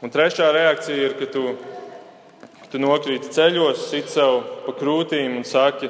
Un 0.06 0.13
trešā 0.13 0.54
reakcija 0.54 1.10
ir, 1.10 1.18
ka 1.18 1.32
tu, 1.34 1.48
ka 2.62 2.70
tu 2.70 2.86
nokrīti 2.86 3.34
ceļos, 3.34 3.89
sit 3.89 4.13
sev 4.13 4.44
pa 4.68 4.78
krūtīm 4.78 5.42
un 5.42 5.50
saki, 5.50 5.89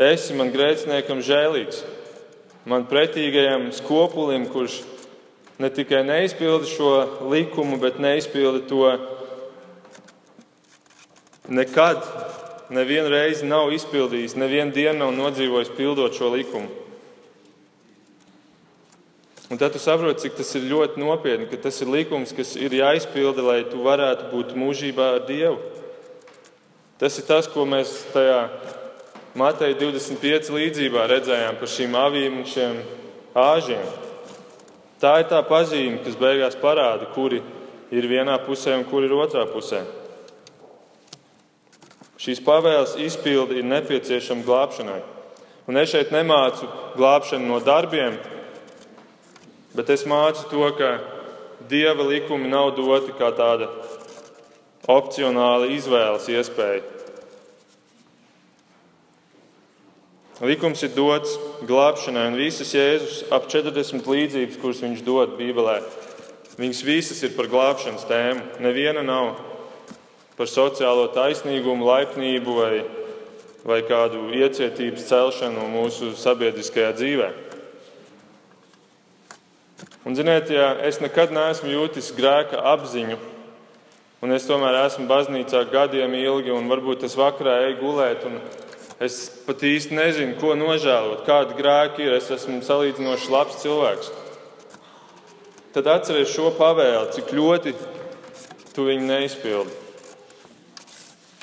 esi 0.00 0.36
man 0.36 0.52
grēciniekam 0.54 1.20
žēlīgs, 1.24 1.82
man 2.68 2.86
pretīgajam 2.88 3.68
skopulim, 3.76 4.46
kurš 4.52 4.80
ne 5.60 5.68
tikai 5.68 6.02
neizpilda 6.08 6.68
šo 6.68 6.92
likumu, 7.30 7.76
bet 7.82 8.00
neizpilda 8.00 8.62
to 8.68 8.92
nekad, 11.50 12.04
nevienu 12.72 13.10
reizi 13.12 13.48
nav 13.48 13.72
izpildījis, 13.74 14.38
nevienu 14.40 14.72
dienu 14.72 15.02
nav 15.02 15.12
nodzīvojis 15.18 15.74
pildot 15.76 16.16
šo 16.16 16.32
likumu. 16.32 16.70
Un 19.50 19.58
tad 19.58 19.74
tu 19.74 19.80
saproti, 19.82 20.28
cik 20.28 20.36
tas 20.38 20.52
ir 20.54 20.68
ļoti 20.70 21.00
nopietni, 21.02 21.48
ka 21.50 21.58
tas 21.58 21.80
ir 21.82 21.90
likums, 21.90 22.30
kas 22.36 22.54
ir 22.54 22.70
jāizpilda, 22.70 23.42
lai 23.42 23.64
tu 23.66 23.82
varētu 23.82 24.28
būt 24.30 24.52
mūžībā 24.54 25.08
ar 25.16 25.24
Dievu. 25.26 25.58
Tas 27.02 27.16
ir 27.18 27.26
tas, 27.26 27.48
ko 27.50 27.64
mēs 27.66 27.90
tajā 28.14 28.44
Mateja 29.38 29.76
25 29.78 30.50
līdzībā 30.54 31.06
redzējām 31.10 31.60
par 31.60 31.70
šīm 31.70 31.94
avīm 31.98 32.40
un 32.40 32.48
šiem 32.50 32.80
āžiem. 33.38 33.86
Tā 35.00 35.14
ir 35.22 35.28
tā 35.30 35.38
pazīme, 35.46 36.00
kas 36.04 36.18
beigās 36.20 36.58
parāda, 36.60 37.06
kuri 37.14 37.38
ir 37.94 38.08
vienā 38.10 38.36
pusē 38.46 38.74
un 38.78 38.84
kuri 38.90 39.06
ir 39.08 39.14
otrā 39.16 39.46
pusē. 39.50 39.84
Šīs 42.20 42.42
pavēles 42.44 42.98
izpildi 43.00 43.62
ir 43.62 43.70
nepieciešama 43.70 44.44
glābšanai. 44.44 45.00
Un 45.70 45.78
es 45.80 45.94
šeit 45.94 46.10
nemācu 46.12 46.66
glābšanu 46.98 47.46
no 47.48 47.62
darbiem, 47.64 48.18
Bet 49.70 49.90
es 49.94 50.02
mācu 50.02 50.48
to, 50.50 50.66
ka 50.74 50.98
dieva 51.70 52.02
likumi 52.02 52.48
nav 52.50 52.72
doti 52.74 53.12
kā 53.14 53.28
tāda 53.38 53.68
opcionāla 54.90 55.68
izvēles 55.70 56.26
iespēja. 56.34 56.82
Likums 60.40 60.80
ir 60.80 60.94
dots 60.96 61.34
glābšanai, 61.68 62.30
un 62.30 62.38
visas 62.40 62.70
Jēzus 62.72 63.26
ap 63.28 63.44
40 63.52 64.06
līdzības, 64.08 64.54
kuras 64.62 64.78
viņš 64.80 65.02
dod 65.04 65.34
Bībelē, 65.36 65.82
viņas 66.56 66.80
visas 66.86 67.20
ir 67.26 67.34
par 67.36 67.50
glābšanas 67.52 68.06
tēmu. 68.08 68.46
Neviena 68.64 69.02
nav 69.04 69.34
par 70.38 70.48
sociālo 70.48 71.10
taisnīgumu, 71.12 71.84
laipnību 71.84 72.54
vai, 72.56 72.78
vai 73.68 73.82
kādu 73.84 74.30
iecietības 74.38 75.10
celšanu 75.10 75.66
mūsu 75.74 76.14
sabiedriskajā 76.16 76.94
dzīvēm. 76.96 77.36
Un, 80.08 80.16
ziniet, 80.16 80.48
ja 80.48 80.70
es 80.88 81.02
nekad 81.04 81.36
neesmu 81.36 81.68
jūtis 81.74 82.08
grēka 82.16 82.64
apziņu, 82.72 83.20
un 84.24 84.32
es 84.32 84.48
tomēr 84.48 84.86
esmu 84.86 85.04
baznīcā 85.12 85.66
gadiem 85.68 86.16
ilgi, 86.16 86.56
un 86.56 86.72
varbūt 86.72 87.04
es 87.04 87.20
vakarā 87.20 87.58
eju 87.66 87.76
gulēt, 87.84 88.24
un 88.24 88.40
es 89.00 89.20
pat 89.46 89.62
īsti 89.64 89.96
nezinu, 89.96 90.36
ko 90.40 90.52
nožēlot, 90.58 91.24
kāda 91.28 91.56
grēka 91.56 92.04
ir. 92.04 92.16
Es 92.18 92.28
esmu 92.34 92.60
salīdzinoši 92.64 93.32
labs 93.32 93.60
cilvēks. 93.62 94.10
Tad 95.74 95.86
atcerieties 95.86 96.34
šo 96.34 96.50
pavēli, 96.58 97.12
cik 97.14 97.32
ļoti 97.36 97.74
tu 98.74 98.86
viņu 98.88 99.06
neizpildi. 99.06 99.76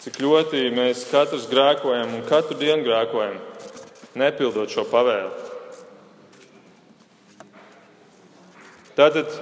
Cik 0.03 0.21
ļoti 0.23 0.67
mēs 0.75 1.05
katrs 1.11 1.49
grēkojam 1.51 2.13
un 2.15 2.25
katru 2.27 2.55
dienu 2.59 2.85
grēkojam, 2.85 3.39
nepildot 4.19 4.71
šo 4.71 4.85
pavēli. 4.87 5.31
Tātad 8.97 9.33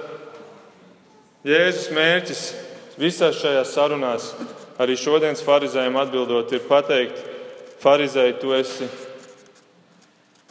Jēzus 1.46 1.92
mērķis 1.94 2.40
visās 2.98 3.38
šajās 3.38 3.70
sarunās, 3.76 4.32
arī 4.82 4.96
šodienas 4.98 5.44
farizējiem 5.46 5.96
atbildot, 6.00 6.50
ir 6.52 6.66
pateikt, 6.66 7.35
farizēji, 7.86 8.38
tu 8.42 8.54
esi, 8.56 8.88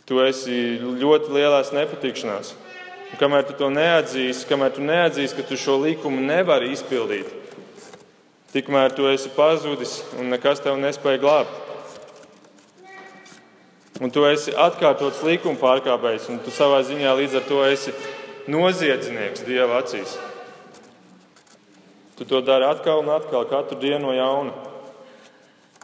tu 0.07 0.21
esi 0.23 0.59
ļoti 0.79 1.33
lielās 1.35 1.73
nepatikšanās. 1.75 2.53
Un 3.11 3.19
kamēr 3.19 3.45
tu 3.47 3.55
to 3.59 3.69
neatzīsi, 3.73 4.47
kamēr 4.49 4.75
tu 4.75 4.85
neatzīsi, 4.85 5.35
ka 5.35 5.43
tu 5.47 5.59
šo 5.59 5.77
likumu 5.83 6.23
nevari 6.23 6.71
izpildīt, 6.73 7.27
tikmēr 8.55 8.95
tu 8.95 9.09
esi 9.11 9.31
pazudis 9.35 9.99
un 10.19 10.31
nekas 10.31 10.63
tev 10.63 10.79
nespēja 10.79 11.21
glābt. 11.23 11.61
Un 14.03 14.11
tu 14.11 14.25
esi 14.27 14.51
atkārtots 14.51 15.21
likuma 15.23 15.59
pārkāpējs, 15.59 16.27
un 16.31 16.41
tu 16.43 16.51
savā 16.51 16.81
ziņā 16.83 17.13
līdz 17.15 17.37
ar 17.39 17.45
to 17.47 17.61
esi 17.63 17.93
noziedznieks 18.51 19.45
Dieva 19.47 19.79
acīs. 19.79 20.17
Tu 22.15 22.27
to 22.27 22.41
dari 22.43 22.67
atkal 22.67 23.03
un 23.03 23.11
atkal, 23.15 23.47
katru 23.47 23.79
dienu 23.79 24.07
no 24.07 24.15
jauna. 24.15 24.74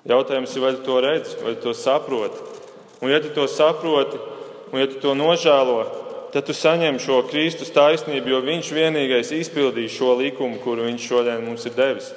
Jautājums 0.08 0.56
ir, 0.56 0.64
vai 0.64 0.72
tu 0.78 0.86
to 0.86 0.98
redzi, 1.04 1.38
vai 1.44 1.54
tu 1.56 1.68
to 1.68 1.74
saproti. 1.78 2.40
Un, 3.02 3.10
ja 3.12 3.20
tu 3.22 3.30
to 3.34 3.46
saproti, 3.50 4.18
un 4.72 4.82
ja 4.82 4.88
tu 4.90 4.98
to 5.02 5.14
nožēlo, 5.18 5.84
tad 6.34 6.48
tu 6.48 6.56
saņem 6.58 6.98
šo 7.02 7.20
Kristus 7.30 7.74
taisnību, 7.76 8.34
jo 8.34 8.42
Viņš 8.46 8.72
vienīgais 8.74 9.34
izpildīs 9.38 9.94
šo 9.94 10.16
likumu, 10.18 10.62
kuru 10.64 10.88
Viņš 10.90 11.08
šodien 11.12 11.46
mums 11.46 11.68
ir 11.70 11.78
devis. 11.78 12.12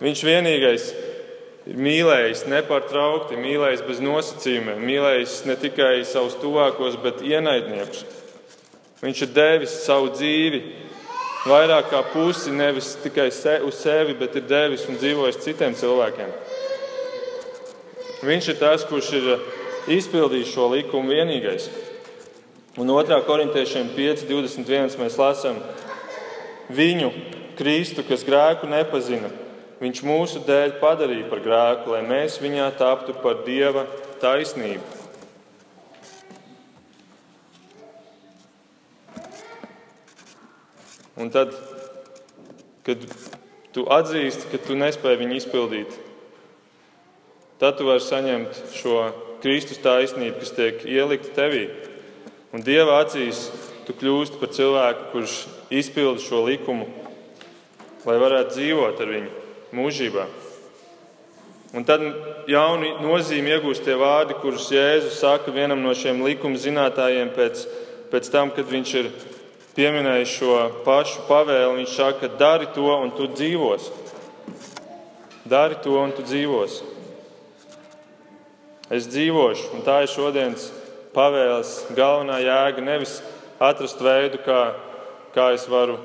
Viņš 0.00 0.22
vienīgais 0.26 0.86
ir 1.70 1.80
mīlējis 1.82 2.46
nepārtraukti, 2.50 3.38
mīlējis 3.40 3.82
bez 3.88 4.02
nosacījumiem, 4.04 4.78
mīlējis 4.86 5.40
ne 5.50 5.58
tikai 5.60 5.92
savus 6.08 6.38
tuvākos, 6.40 6.98
bet 7.02 7.24
ienaidniekus. 7.26 8.06
Viņš 9.00 9.26
ir 9.26 9.34
devis 9.34 9.74
savu 9.82 10.12
dzīvi 10.14 10.62
vairāk 11.48 11.90
kā 11.90 12.00
pusi, 12.12 12.52
nevis 12.52 12.94
tikai 13.00 13.30
se, 13.32 13.58
uz 13.64 13.78
sevi, 13.80 14.14
bet 14.18 14.36
ir 14.36 14.46
devis 14.48 14.86
un 14.88 14.98
dzīvojis 15.00 15.40
citiem 15.44 15.76
cilvēkiem. 15.78 16.34
Viņš 18.20 18.48
ir 18.52 18.58
tas, 18.60 18.84
kurš 18.84 19.14
ir 19.16 19.28
izpildījis 19.96 20.50
šo 20.52 20.66
likumu 20.74 21.14
vienīgais. 21.14 21.70
Un 22.76 22.90
2. 22.90 23.16
korintiešiem 23.24 23.94
5.21 23.96 24.98
mēs 25.00 25.16
lasām 25.20 25.56
viņu, 26.68 27.10
Kristu, 27.56 28.04
kas 28.06 28.22
grēku 28.24 28.68
nepazina. 28.70 29.28
Viņš 29.80 30.02
mūsu 30.04 30.40
dēļ 30.44 30.76
padarīja 30.80 31.26
par 31.28 31.40
grēku, 31.44 31.94
lai 31.94 32.00
mēs 32.04 32.36
viņā 32.40 32.68
taptu 32.76 33.16
par 33.20 33.42
Dieva 33.46 33.86
taisnību. 34.20 34.98
Un 41.20 41.32
tad, 41.32 41.56
kad 42.84 43.02
tu 43.74 43.84
atzīsti, 43.92 44.48
ka 44.52 44.60
tu 44.64 44.76
nespēji 44.76 45.20
viņu 45.20 45.36
izpildīt, 45.40 45.98
tad 47.60 47.76
tu 47.76 47.86
vari 47.88 48.00
saņemt 48.00 48.60
šo 48.74 48.96
Kristus 49.44 49.80
taisnību, 49.84 50.38
kas 50.40 50.54
tiek 50.56 50.84
ielikta 50.88 51.32
tevī. 51.36 51.66
Un 52.56 52.64
Dieva 52.66 52.98
acīs 53.04 53.46
tu 53.86 53.94
kļūsti 53.96 54.40
par 54.40 54.52
cilvēku, 54.56 55.08
kurš 55.12 55.36
izpilda 55.70 56.22
šo 56.24 56.42
likumu, 56.48 56.88
lai 58.08 58.16
varētu 58.20 58.56
dzīvot 58.56 59.02
ar 59.04 59.12
viņu 59.14 59.42
mūžībā. 59.76 60.24
Un 61.70 61.84
tad 61.86 62.02
jauni 62.50 62.96
nozīmi 62.98 63.52
iegūst 63.54 63.84
tie 63.86 63.94
vārdi, 63.94 64.34
kurus 64.42 64.72
Jēzus 64.74 65.20
saka 65.22 65.52
vienam 65.54 65.84
no 65.84 65.92
šiem 65.94 66.24
likuma 66.26 66.58
zinātājiem 66.58 67.30
pēc, 67.36 67.62
pēc 68.10 68.30
tam, 68.32 68.50
kad 68.56 68.66
viņš 68.66 68.94
ir 68.98 69.10
pieminēja 69.76 70.26
šo 70.26 70.56
pašu 70.82 71.28
pavēli. 71.28 71.84
Viņš 71.84 71.94
saka, 71.94 72.32
dari 72.40 72.66
to 72.74 72.90
un 72.90 73.14
tu 73.14 73.28
dzīvos. 73.30 73.86
Dari 75.46 75.78
to 75.84 75.94
un 76.00 76.16
tu 76.16 76.26
dzīvos. 76.26 76.80
Es 78.90 79.06
dzīvošu, 79.06 79.70
un 79.76 79.84
tā 79.86 80.00
ir 80.04 80.10
šodienas 80.10 80.66
pavēles 81.14 81.72
galvenā 81.94 82.40
jēga. 82.42 82.82
Nevis 82.82 83.20
atrast 83.62 84.02
veidu, 84.02 84.40
kā, 84.42 84.60
kā 85.34 85.50
es 85.54 85.68
varu 85.70 85.98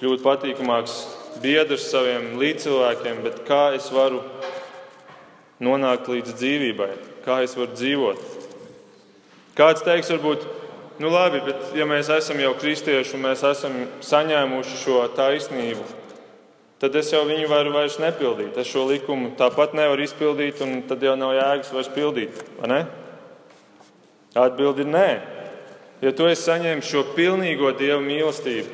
kļūt 0.00 0.24
patīkamāks 0.24 0.96
biedrs 1.42 1.86
saviem 1.92 2.32
līdzcilvēkiem, 2.40 3.22
bet 3.26 3.42
kā 3.46 3.68
es 3.76 3.86
varu 3.94 4.22
nonākt 5.62 6.10
līdz 6.10 6.34
dzīvībai, 6.40 6.90
kā 7.26 7.42
es 7.44 7.54
varu 7.58 7.76
dzīvot. 7.76 8.24
Kāds 9.60 9.84
teiks, 9.86 10.10
varbūt 10.10 10.48
Nu, 11.00 11.08
labi, 11.08 11.38
bet 11.40 11.70
ja 11.72 11.86
mēs 11.88 12.10
esam 12.12 12.36
jau 12.42 12.50
kristieši 12.60 13.14
un 13.16 13.22
mēs 13.24 13.40
esam 13.48 13.72
saņēmuši 14.04 14.74
šo 14.82 14.98
taisnību, 15.16 15.84
tad 16.80 16.96
es 16.96 17.12
jau 17.12 17.20
viņu 17.28 17.48
varu 17.50 17.74
vairs 17.74 17.98
nepildīt. 18.00 18.56
Es 18.56 18.70
šo 18.70 18.86
likumu 18.88 19.34
tāpat 19.38 19.74
nevaru 19.76 20.06
izpildīt, 20.06 20.62
un 20.64 20.80
tad 20.88 21.02
jau 21.04 21.16
nav 21.20 21.34
jēgas 21.36 21.72
vairs 21.76 21.92
pildīt. 21.92 22.40
Atbildi 24.30 24.86
ir 24.86 24.90
nē. 24.90 25.08
ja 26.00 26.12
tu 26.16 26.26
esi 26.30 26.46
saņēmis 26.46 26.86
šo 26.88 27.02
pilnīgo 27.16 27.72
Dieva 27.76 28.00
mīlestību, 28.00 28.68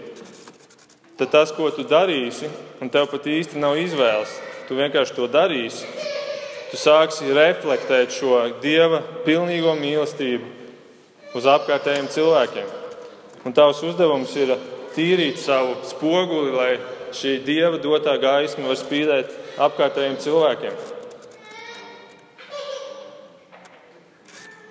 tad 1.19 1.33
tas, 1.33 1.51
ko 1.51 1.71
tu 1.75 1.83
darīsi, 1.83 2.47
un 2.81 2.93
tev 2.93 3.09
pat 3.11 3.27
īsti 3.27 3.59
nav 3.59 3.79
izvēles, 3.81 4.31
tu 4.69 4.77
vienkārši 4.79 5.17
to 5.17 5.27
darīsi. 5.27 5.89
Tu 6.71 6.79
sāksi 6.79 7.33
reflektēt 7.35 8.15
šo 8.15 8.43
Dieva 8.63 9.01
pilnīgo 9.25 9.75
mīlestību 9.79 11.35
uz 11.35 11.47
apkārtējiem 11.47 12.11
cilvēkiem. 12.13 12.69
Un 13.47 13.55
tavs 13.55 13.83
uzdevums 13.87 14.33
ir 14.37 14.57
tīrīt 14.95 15.39
savu 15.39 15.77
spoguli, 15.87 16.53
lai 16.55 16.71
šī 17.17 17.39
Dieva 17.47 17.81
dotā 17.81 18.17
gaisma 18.21 18.69
var 18.69 18.79
spīdēt 18.79 19.33
apkārtējiem 19.63 20.19
cilvēkiem. 20.23 20.77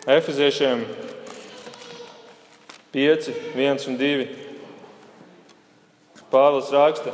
Efeziešiem 0.06 0.84
5, 2.94 3.32
1 3.58 3.88
un 3.90 3.98
2. 3.98 4.28
Pāvils 6.30 6.70
raksta, 6.74 7.14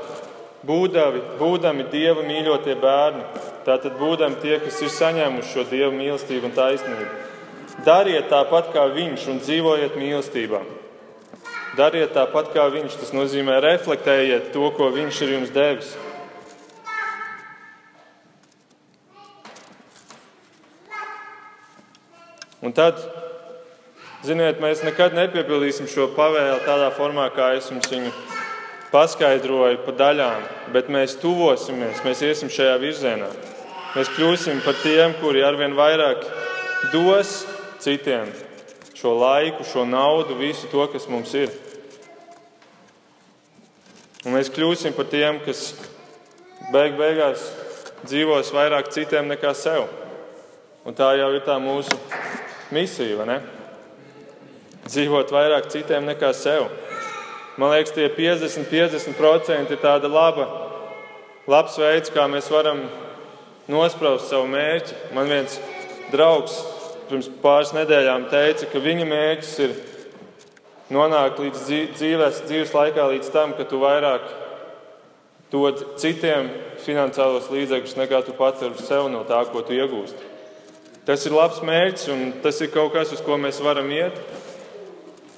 būdami, 0.67 1.23
būdami 1.39 1.88
Dieva 1.93 2.25
mīļotie 2.27 2.75
bērni, 2.82 3.23
tātad 3.65 3.95
būdami 3.99 4.41
tie, 4.43 4.57
kas 4.59 4.82
ir 4.84 4.91
saņēmuši 4.91 5.53
šo 5.53 5.65
Dieva 5.71 5.93
mīlestību 5.95 6.49
un 6.51 6.55
taisnību. 6.57 7.09
Dariet 7.88 8.27
tāpat 8.29 8.73
kā 8.75 8.86
Viņš 8.91 9.27
un 9.32 9.41
dzīvojiet 9.41 9.95
mīlestībā. 9.97 10.61
Dariet 11.78 12.11
tāpat 12.15 12.51
kā 12.55 12.65
Viņš. 12.74 12.97
Tas 12.99 13.13
nozīmē 13.15 13.61
reflektējiet 13.63 14.51
to, 14.55 14.67
ko 14.76 14.89
Viņš 14.91 15.22
ir 15.24 15.36
jums 15.38 15.53
devis. 15.55 15.95
Un 22.61 22.76
tad 22.78 22.99
Ziniet, 24.22 24.59
mēs 24.61 24.84
nekad 24.86 25.15
nepiepildīsim 25.17 25.88
šo 25.89 26.05
pavēlu 26.13 26.59
tādā 26.61 26.91
formā, 26.93 27.24
kā 27.34 27.55
es 27.57 27.72
jums 27.72 27.88
viņu 27.89 28.11
paskaidroju 28.91 29.80
pa 29.82 29.95
daļām, 29.97 30.43
bet 30.76 30.91
mēs 30.93 31.15
tuvosimies, 31.24 32.03
mēs 32.05 32.22
iesim 32.28 32.51
šajā 32.53 32.76
virzienā. 32.84 33.32
Mēs 33.95 34.13
kļūsim 34.13 34.61
par 34.61 34.78
tiem, 34.84 35.17
kuri 35.24 35.41
arvien 35.41 35.74
vairāk 35.74 36.22
dos 36.93 37.34
citiem 37.82 38.30
šo 39.02 39.16
laiku, 39.18 39.66
šo 39.66 39.86
naudu, 39.89 40.38
visu 40.38 40.70
to, 40.70 40.86
kas 40.93 41.08
mums 41.10 41.34
ir. 41.34 41.49
Un 44.22 44.36
mēs 44.36 44.52
kļūsim 44.54 44.93
par 44.93 45.08
tiem, 45.10 45.39
kas 45.41 45.72
beig 46.70 46.93
beigās 46.99 47.47
dzīvos 48.06 48.52
vairāk 48.54 48.91
citiem 48.93 49.32
nekā 49.32 49.56
sev. 49.58 49.88
Un 50.86 50.93
tā 50.97 51.16
jau 51.18 51.32
ir 51.34 51.41
tā 51.45 51.58
mūsu 51.62 51.97
misija, 52.74 53.18
vai 53.18 53.28
ne? 53.32 53.39
dzīvot 54.86 55.34
vairāk 55.34 55.70
citiem 55.74 56.06
nekā 56.10 56.32
sev. 56.38 56.68
Man 57.58 57.74
liekas, 57.74 57.93
tie 57.95 58.08
50-50% 58.14 59.74
ir 59.74 59.82
tāda 59.82 60.10
laba, 60.10 60.47
labs 61.49 61.78
veids, 61.82 62.14
kā 62.14 62.28
mēs 62.30 62.49
varam 62.54 62.86
nospraust 63.72 64.30
savu 64.30 64.49
mērķi. 64.52 64.97
Man 65.16 65.30
viens 65.30 65.58
draugs 66.14 66.58
pirms 67.12 67.30
pāris 67.43 67.74
nedēļām 67.76 68.30
teica, 68.32 68.68
ka 68.72 68.82
viņa 68.82 69.07
mērķis 69.07 69.53
ir 69.66 69.76
nonākt 70.91 71.39
līdz 71.43 71.66
dzīves, 71.97 72.41
dzīves 72.47 72.74
laikā 72.76 73.07
līdz 73.14 73.32
tam, 73.34 73.53
ka 73.57 73.68
tu 73.68 73.82
vairāk 73.84 74.26
dod 75.51 75.84
citiem 75.99 76.49
finansiālos 76.86 77.49
līdzekļus, 77.51 77.97
nekā 77.99 78.22
tu 78.26 78.36
pats 78.38 78.64
ar 78.64 78.76
sev 78.80 79.09
no 79.12 79.26
tā, 79.28 79.43
ko 79.51 79.64
tu 79.68 79.76
iegūsti. 79.76 80.30
Tas 81.05 81.26
ir 81.26 81.36
labs 81.36 81.62
mērķis, 81.66 82.09
un 82.14 82.28
tas 82.43 82.59
ir 82.62 82.72
kaut 82.74 82.93
kas, 82.95 83.12
uz 83.12 83.24
ko 83.26 83.38
mēs 83.41 83.59
varam 83.64 83.89
iet. 83.91 84.18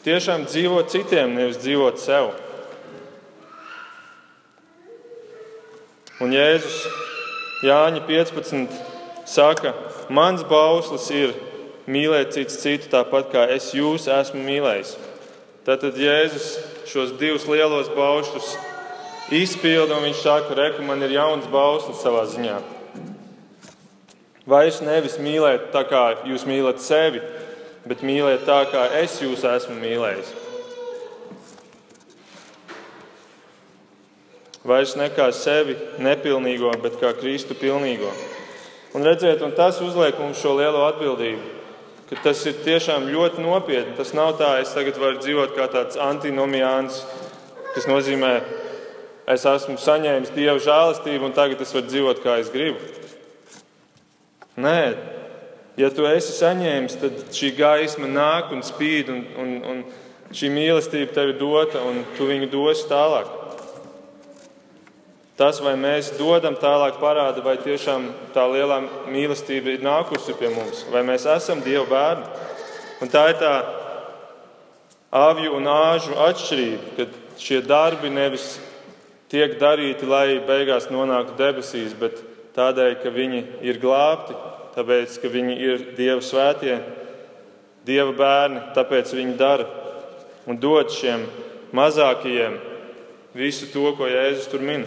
Tiešām 0.03 0.45
dzīvot 0.49 0.91
citiem, 0.91 1.33
nevis 1.37 1.61
dzīvot 1.63 2.01
sev. 2.03 2.33
Un 6.21 6.35
Jēzus 6.35 6.83
Jāņa 7.63 8.03
15 8.03 8.73
saka, 9.25 9.71
mans 10.11 10.43
bauslis 10.43 11.07
ir 11.15 11.31
mīlēt 11.87 12.35
cits 12.35 12.59
citu 12.61 12.91
tāpat 12.91 13.31
kā 13.33 13.47
es 13.55 13.71
jūs 13.75 14.07
esmu 14.11 14.43
mīlējis. 14.43 14.95
Tātad 15.67 15.97
Jēzus 15.99 16.57
šos 16.91 17.15
divus 17.19 17.47
lielos 17.47 17.89
baušļus 17.95 18.53
izpilda 19.33 19.97
un 19.97 20.07
viņš 20.09 20.21
saka, 20.23 20.55
reku, 20.59 20.83
man 20.85 21.03
ir 21.05 21.15
jauns 21.15 21.47
bauslis 21.51 22.03
savā 22.03 22.25
ziņā. 22.27 22.59
Vairs 24.49 24.81
nevis 24.83 25.15
mīlēt 25.23 25.69
tā 25.71 25.85
kā 25.87 26.03
jūs 26.27 26.43
mīlat 26.47 26.83
sevi, 26.83 27.21
bet 27.87 28.03
mīliet 28.03 28.43
tā, 28.47 28.63
kā 28.67 28.89
es 28.99 29.15
jūs 29.23 29.45
esmu 29.47 29.77
mīlējis. 29.79 30.33
Vairs 34.67 34.95
ne 34.95 35.09
kā 35.11 35.27
sevi 35.35 35.75
nepilnīgo, 35.99 36.71
bet 36.83 36.95
kā 36.99 37.11
Kristu 37.17 37.55
pilnīgo. 37.59 38.11
Un 38.95 39.03
redziet, 39.03 39.41
un 39.43 39.51
tas 39.55 39.79
uzliek 39.83 40.19
mums 40.19 40.39
šo 40.39 40.53
lielo 40.59 40.85
atbildību, 40.87 41.62
ka 42.13 42.29
tas 42.29 42.43
ir 42.45 42.59
tiešām 42.61 43.07
ļoti 43.09 43.41
nopietni. 43.41 43.95
Tas 43.97 44.13
nav 44.13 44.35
tā, 44.37 44.55
es 44.61 44.73
tagad 44.75 44.99
varu 45.01 45.21
dzīvot 45.21 45.55
kā 45.57 45.65
tāds 45.71 45.97
antinomiāns, 45.97 46.99
kas 47.73 47.87
nozīmē, 47.89 48.33
es 49.33 49.45
esmu 49.49 49.79
saņēmis 49.81 50.33
Dieva 50.35 50.59
žēlastību 50.61 51.29
un 51.29 51.33
tagad 51.33 51.63
es 51.63 51.73
varu 51.73 51.89
dzīvot 51.89 52.21
kā 52.23 52.37
es 52.43 52.51
gribu. 52.53 52.77
Nē, 54.61 54.79
ja 55.81 55.89
tu 55.89 56.05
esi 56.05 56.35
saņēmis, 56.37 56.99
tad 57.01 57.21
šī 57.33 57.53
gaisma 57.57 58.09
nāk 58.11 58.53
un 58.53 58.61
spīd, 58.65 59.09
un, 59.09 59.23
un, 59.41 59.55
un 59.71 60.33
šī 60.33 60.51
mīlestība 60.53 61.15
tev 61.15 61.33
ir 61.33 61.39
dota, 61.39 61.81
un 61.81 62.03
tu 62.17 62.29
viņu 62.29 62.51
dosi 62.53 62.85
tālāk. 62.91 63.31
Tas, 65.33 65.57
vai 65.65 65.73
mēs 65.79 66.11
dodam 66.13 66.53
tālāk, 66.61 66.99
parāda, 67.01 67.41
vai 67.41 67.55
tiešām 67.57 68.05
tā 68.35 68.43
lielā 68.51 68.83
mīlestība 69.09 69.73
ir 69.73 69.85
nākusi 69.85 70.35
pie 70.37 70.51
mums, 70.53 70.83
vai 70.93 71.01
mēs 71.07 71.25
esam 71.25 71.63
Dieva 71.65 71.87
bērni. 71.89 72.27
Un 73.01 73.09
tā 73.09 73.23
ir 73.31 73.39
tā 73.41 73.53
avju 75.13 75.55
un 75.57 75.69
āžu 75.69 76.13
atšķirība, 76.27 76.93
kad 76.99 77.17
šie 77.41 77.63
darbi 77.65 78.13
nevis 78.13 78.59
tiek 79.33 79.57
darīti, 79.57 80.05
lai 80.05 80.37
beigās 80.45 80.91
nonāktu 80.93 81.33
debesīs, 81.39 81.95
bet 81.97 82.21
tādēļ, 82.53 82.99
ka 83.01 83.13
viņi 83.13 83.41
ir 83.65 83.81
glābti 83.81 84.37
tāpēc, 84.75 85.15
ka 85.21 85.31
viņi 85.33 85.55
ir 85.57 85.87
Dieva 85.97 86.21
svētie, 86.21 86.77
Dieva 87.85 88.13
bērni, 88.15 88.61
tāpēc 88.77 89.15
viņi 89.17 89.33
dara 89.37 89.65
un 90.47 90.61
dod 90.61 90.93
šiem 90.93 91.25
mazākajiem 91.75 92.59
visu 93.33 93.67
to, 93.73 93.89
ko 93.97 94.07
Jēzus 94.07 94.49
tur 94.51 94.61
min. 94.63 94.85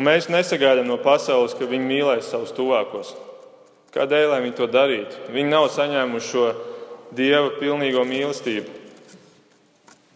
Un 0.00 0.06
mēs 0.08 0.30
nesagaidām 0.32 0.86
no 0.88 0.94
pasaules, 0.96 1.52
ka 1.52 1.66
viņi 1.68 1.84
mīlēs 1.84 2.30
savus 2.32 2.54
tuvākos. 2.56 3.10
Kādēļ 3.92 4.30
lai 4.30 4.38
viņi 4.46 4.56
to 4.56 4.68
darītu? 4.72 5.26
Viņi 5.28 5.52
nav 5.52 5.66
saņēmuši 5.74 6.30
šo 6.30 6.44
Dieva 7.12 7.50
pilnīgo 7.58 8.06
mīlestību. 8.08 8.72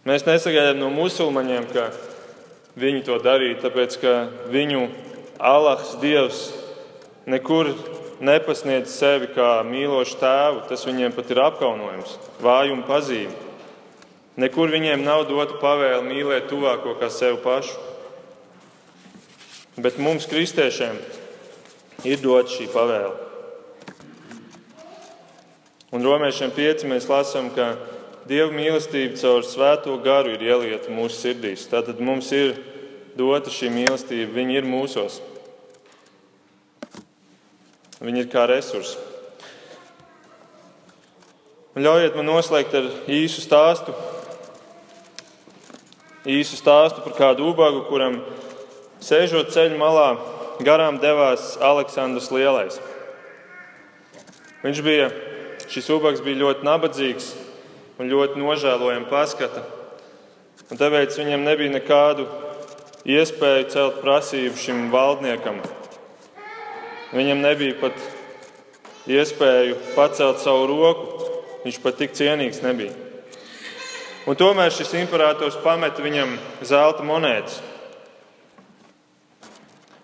Mēs 0.09 0.25
nesagaidām 0.25 0.81
no 0.81 0.89
musulmaņiem, 0.89 1.69
ka 1.69 1.85
viņi 2.81 3.05
to 3.05 3.19
darītu, 3.21 3.61
tāpēc 3.61 4.01
ka 4.01 4.17
viņu 4.49 4.87
Allahs 5.37 5.93
Dievs 6.01 6.43
nekur 7.29 7.75
nepasniedz 8.25 8.89
sevi 8.89 9.29
kā 9.37 9.59
mīlošu 9.69 10.17
tēvu. 10.25 10.65
Tas 10.65 10.89
viņiem 10.89 11.13
pat 11.13 11.29
ir 11.29 11.45
apkaunojums, 11.45 12.17
vājuma 12.41 12.89
pazīme. 12.89 13.37
Nekur 14.41 14.73
viņiem 14.73 15.05
nav 15.05 15.27
dota 15.29 15.61
pavēle 15.61 16.01
mīlēt 16.09 16.49
tuvāko 16.49 16.97
kā 16.97 17.13
sevi 17.13 17.37
pašu. 17.45 17.93
Bet 19.75 19.97
mums, 19.99 20.27
kristiešiem, 20.31 20.95
ir 22.07 22.21
dota 22.23 22.47
šī 22.47 22.69
pavēle. 22.71 23.15
Un 25.95 26.03
romiešiem 26.03 26.53
pieci 26.55 26.87
mēs 26.87 27.09
lasām, 27.11 27.49
ka 27.55 27.73
Dieva 28.25 28.49
mīlestība 28.49 29.19
caur 29.21 29.43
svēto 29.45 29.93
garu 30.01 30.31
ir 30.33 30.41
ielieta 30.41 30.89
mūsu 30.89 31.19
sirdīs. 31.19 31.67
Tātad 31.69 31.99
mums 32.01 32.31
ir 32.33 32.55
dota 33.13 33.51
šī 33.53 33.69
mīlestība, 33.69 34.31
viņi 34.33 34.57
ir 34.57 34.65
mūsos. 34.65 35.19
Viņi 37.99 38.23
ir 38.23 38.31
kā 38.31 38.47
resursi. 38.49 38.97
Un 41.75 41.85
ļaujiet 41.85 42.17
man 42.17 42.31
noslēgt 42.31 42.73
ar 42.79 42.89
īsu 43.11 43.43
stāstu. 43.43 43.93
Īsu 46.25 46.57
stāstu 46.57 47.05
par 47.05 47.13
kādu 47.19 47.51
ubagu, 47.51 47.83
kuram 47.91 48.23
sēžot 49.05 49.53
ceļu 49.53 49.77
malā, 49.79 50.07
garām 50.65 50.97
devās 51.01 51.53
Aleksandrs 51.61 52.31
Lielais. 52.33 52.79
Viņš 54.65 54.81
bija, 54.85 55.11
šis 55.69 55.91
ubags 55.93 56.23
bija 56.25 56.41
ļoti 56.41 56.65
nabadzīgs 56.65 57.29
un 58.01 58.09
ļoti 58.09 58.41
nožēlojami 58.41 59.09
paskata. 59.11 59.61
Un 60.71 60.81
tāpēc 60.81 61.13
viņam 61.19 61.45
nebija 61.45 61.75
nekādu 61.75 62.25
iespēju 63.05 63.69
celt 63.69 64.01
prasību 64.01 64.57
šim 64.57 64.87
valdniekam. 64.93 65.61
Viņam 67.13 67.43
nebija 67.45 67.77
pat 67.83 68.01
iespēju 69.05 69.77
pacelt 69.93 70.41
savu 70.41 70.65
roku 70.71 71.15
viņš 71.65 71.81
pat 71.81 71.97
tik 71.97 72.13
cienīgs 72.17 72.61
nebija. 72.61 72.93
Un 74.25 74.37
tomēr 74.37 74.73
šis 74.73 74.93
imperators 75.01 75.57
pameta 75.61 76.01
viņam 76.01 76.35
zelta 76.65 77.05
monētas. 77.05 77.59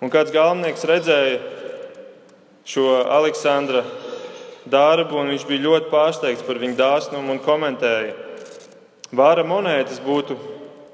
Un 0.02 0.10
kāds 0.10 0.34
galvenais 0.34 0.82
redzēja 0.90 1.38
šo 2.66 2.88
Aleksandra 3.06 3.84
darbu, 4.66 5.20
un 5.22 5.30
viņš 5.30 5.46
bija 5.46 5.66
ļoti 5.68 5.92
pārsteigts 5.92 6.46
par 6.48 6.58
viņa 6.62 6.78
dāsnumu 6.80 7.36
un 7.36 7.42
komentēja, 7.46 8.16
vāra 9.14 9.46
monētas 9.46 10.00
būtu 10.02 10.38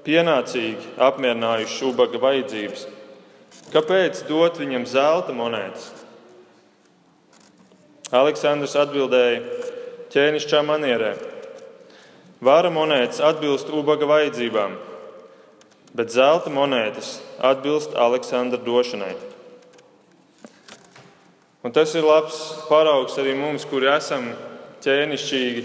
pienācīgi 0.04 0.98
apmierinājušas 1.08 1.86
ubaga 1.88 2.20
vajadzības. 2.20 2.84
Kāpēc 3.72 4.26
dot 4.28 4.60
viņam 4.60 4.84
zelta 4.88 5.36
monētas? 5.36 5.88
Aleksandrs 8.16 8.76
atbildēja 8.80 9.40
ķēnišķā 10.12 10.62
manierē. 10.68 11.16
Vāra 12.44 12.70
monētas 12.72 13.24
atbilst 13.24 13.72
ubaga 13.74 14.08
vajadzībām, 14.08 14.76
bet 15.98 16.14
zelta 16.14 16.52
monētas 16.54 17.18
atbilst 17.42 17.96
Aleksandra 17.98 18.60
došanai. 18.62 19.16
Un 21.66 21.74
tas 21.74 21.92
ir 21.98 22.06
labs 22.06 22.38
paraugs 22.70 23.18
arī 23.18 23.34
mums, 23.36 23.66
kuri 23.68 23.90
esam 23.92 24.30
ķēnišķīgi 24.86 25.64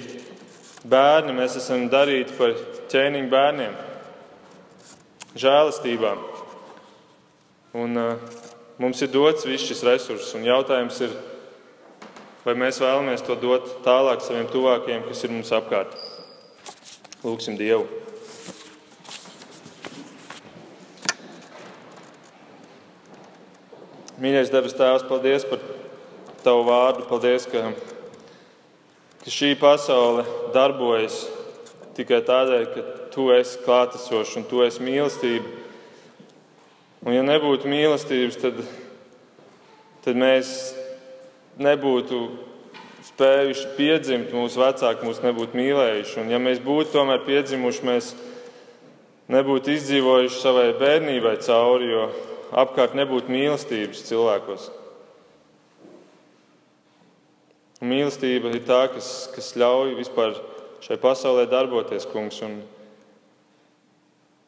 bērni. 0.89 1.37
Mēs 1.37 1.59
esam 1.61 1.85
darīti 1.93 2.35
par 2.39 2.57
ķēniņu 2.91 3.31
bērniem, 3.31 3.77
žēlastībā. 5.39 6.17
Un, 7.79 7.97
uh, 7.97 8.41
mums 8.83 9.05
ir 9.05 9.13
dots 9.13 9.47
viss 9.49 9.69
šis 9.69 9.85
resurss, 9.87 10.35
un 10.37 10.49
jautājums 10.49 10.99
ir, 11.07 11.15
vai 12.45 12.57
mēs 12.59 12.83
vēlamies 12.83 13.25
to 13.25 13.39
dot 13.41 13.79
tālāk 13.87 14.25
saviem 14.25 14.51
tuvākajiem, 14.53 15.07
kas 15.09 15.25
ir 15.25 15.37
mums 15.37 15.53
apkārt. 15.57 15.97
Lūksim 17.23 17.61
Dievu! 17.61 18.02
Mīļais 24.21 24.51
debes 24.53 24.75
Tēvs, 24.77 25.07
paldies 25.09 25.47
par 25.49 25.63
Tavu 26.45 26.67
vārdu. 26.67 27.07
Paldies, 27.09 27.47
ka, 27.49 27.71
ka 29.23 29.33
šī 29.33 29.55
pasaule 29.57 30.27
darbojas 30.53 31.23
tikai 31.97 32.19
tādēļ, 32.27 32.67
ka 32.75 32.85
Tu 33.15 33.25
esi 33.33 33.61
klātesošs 33.65 34.37
un 34.41 34.45
Tu 34.51 34.61
esi 34.67 34.85
mīlestība. 34.85 35.49
Un, 37.03 37.15
ja 37.17 37.23
nebūtu 37.25 37.71
mīlestības, 37.73 38.37
tad, 38.43 38.61
tad 40.05 40.19
mēs 40.21 40.51
nebūtu 41.63 42.21
spējuši 43.09 43.73
piedzimt, 43.79 44.35
mūsu 44.37 44.61
vecāki 44.61 45.09
mūs 45.09 45.23
nebūtu 45.25 45.57
mīlējuši. 45.57 46.21
Un, 46.21 46.35
ja 46.35 46.43
mēs 46.43 46.61
būtu 46.63 46.93
tomēr 46.99 47.25
piedzimuši, 47.25 47.89
mēs 47.89 48.13
nebūtu 49.33 49.73
izdzīvojuši 49.73 50.39
savai 50.45 50.69
bērnībai 50.79 51.39
cauri, 51.43 51.91
jo 51.95 52.07
apkārt 52.53 52.97
nebūtu 52.99 53.33
mīlestības 53.33 54.05
cilvēkos. 54.09 54.69
Un 57.83 57.91
mīlestība 57.91 58.53
ir 58.53 58.63
tā, 58.69 58.85
kas, 58.93 59.09
kas 59.35 59.55
ļauj 59.59 59.97
vispār 59.99 60.37
šai 60.85 61.01
pasaulē 61.03 61.49
darboties, 61.51 62.07
kungs. 62.13 62.39
Un, 62.47 62.61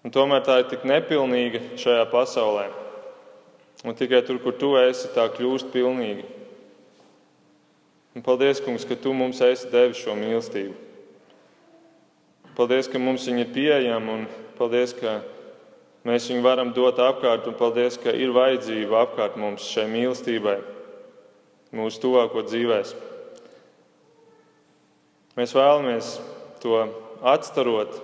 Un 0.05 0.13
tomēr 0.13 0.43
tā 0.45 0.59
ir 0.61 0.67
tik 0.69 0.83
nepilnīga 0.85 1.63
šajā 1.81 2.05
pasaulē. 2.13 2.67
Un 3.89 3.97
tikai 3.97 4.21
tur, 4.25 4.37
kur 4.41 4.53
tu 4.57 4.75
esi, 4.77 5.09
tā 5.17 5.25
kļūst 5.33 5.71
pilnīga. 5.73 6.27
Un 8.15 8.23
paldies, 8.23 8.61
Kungs, 8.63 8.85
ka 8.87 8.95
tu 9.01 9.15
mums 9.17 9.41
esi 9.43 9.71
devis 9.73 10.03
šo 10.05 10.15
mīlestību. 10.15 10.77
Paldies, 12.55 12.87
ka 12.87 13.01
mums 13.03 13.25
viņa 13.27 13.43
ir 13.43 13.55
pieejama, 13.57 14.19
un 14.21 14.29
paldies, 14.61 14.93
ka 14.95 15.17
mēs 16.05 16.29
viņu 16.31 16.45
varam 16.45 16.73
dot 16.77 17.01
apkārt, 17.03 17.49
un 17.49 17.57
paldies, 17.59 17.99
ka 18.01 18.13
ir 18.13 18.35
vajadzība 18.35 19.05
apkārt 19.05 19.39
mums 19.41 19.67
šai 19.73 19.87
mīlestībai, 19.93 20.59
mūsu 21.75 22.03
tuvāko 22.05 22.45
dzīvēm. 22.47 23.13
Mēs 25.35 25.55
vēlamies 25.57 26.11
to 26.63 26.77
atstarot 27.27 27.97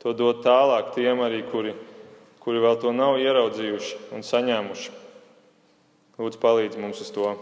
to 0.00 0.14
dot 0.16 0.44
tālāk 0.46 0.94
tiem 0.94 1.20
arī, 1.26 1.42
kuri, 1.50 1.74
kuri 2.40 2.62
vēl 2.62 2.78
to 2.80 2.92
nav 2.94 3.18
ieraudzījuši 3.20 4.14
un 4.16 4.24
saņēmuši. 4.24 4.94
Lūdzu, 6.16 6.40
palīdzi 6.40 6.80
mums 6.80 7.02
uz 7.04 7.10
to. 7.12 7.34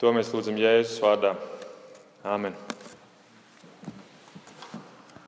To 0.00 0.14
mēs 0.16 0.32
lūdzam 0.32 0.56
Jēzus 0.62 1.02
vārdā. 1.02 1.34
Āmen! 2.24 2.56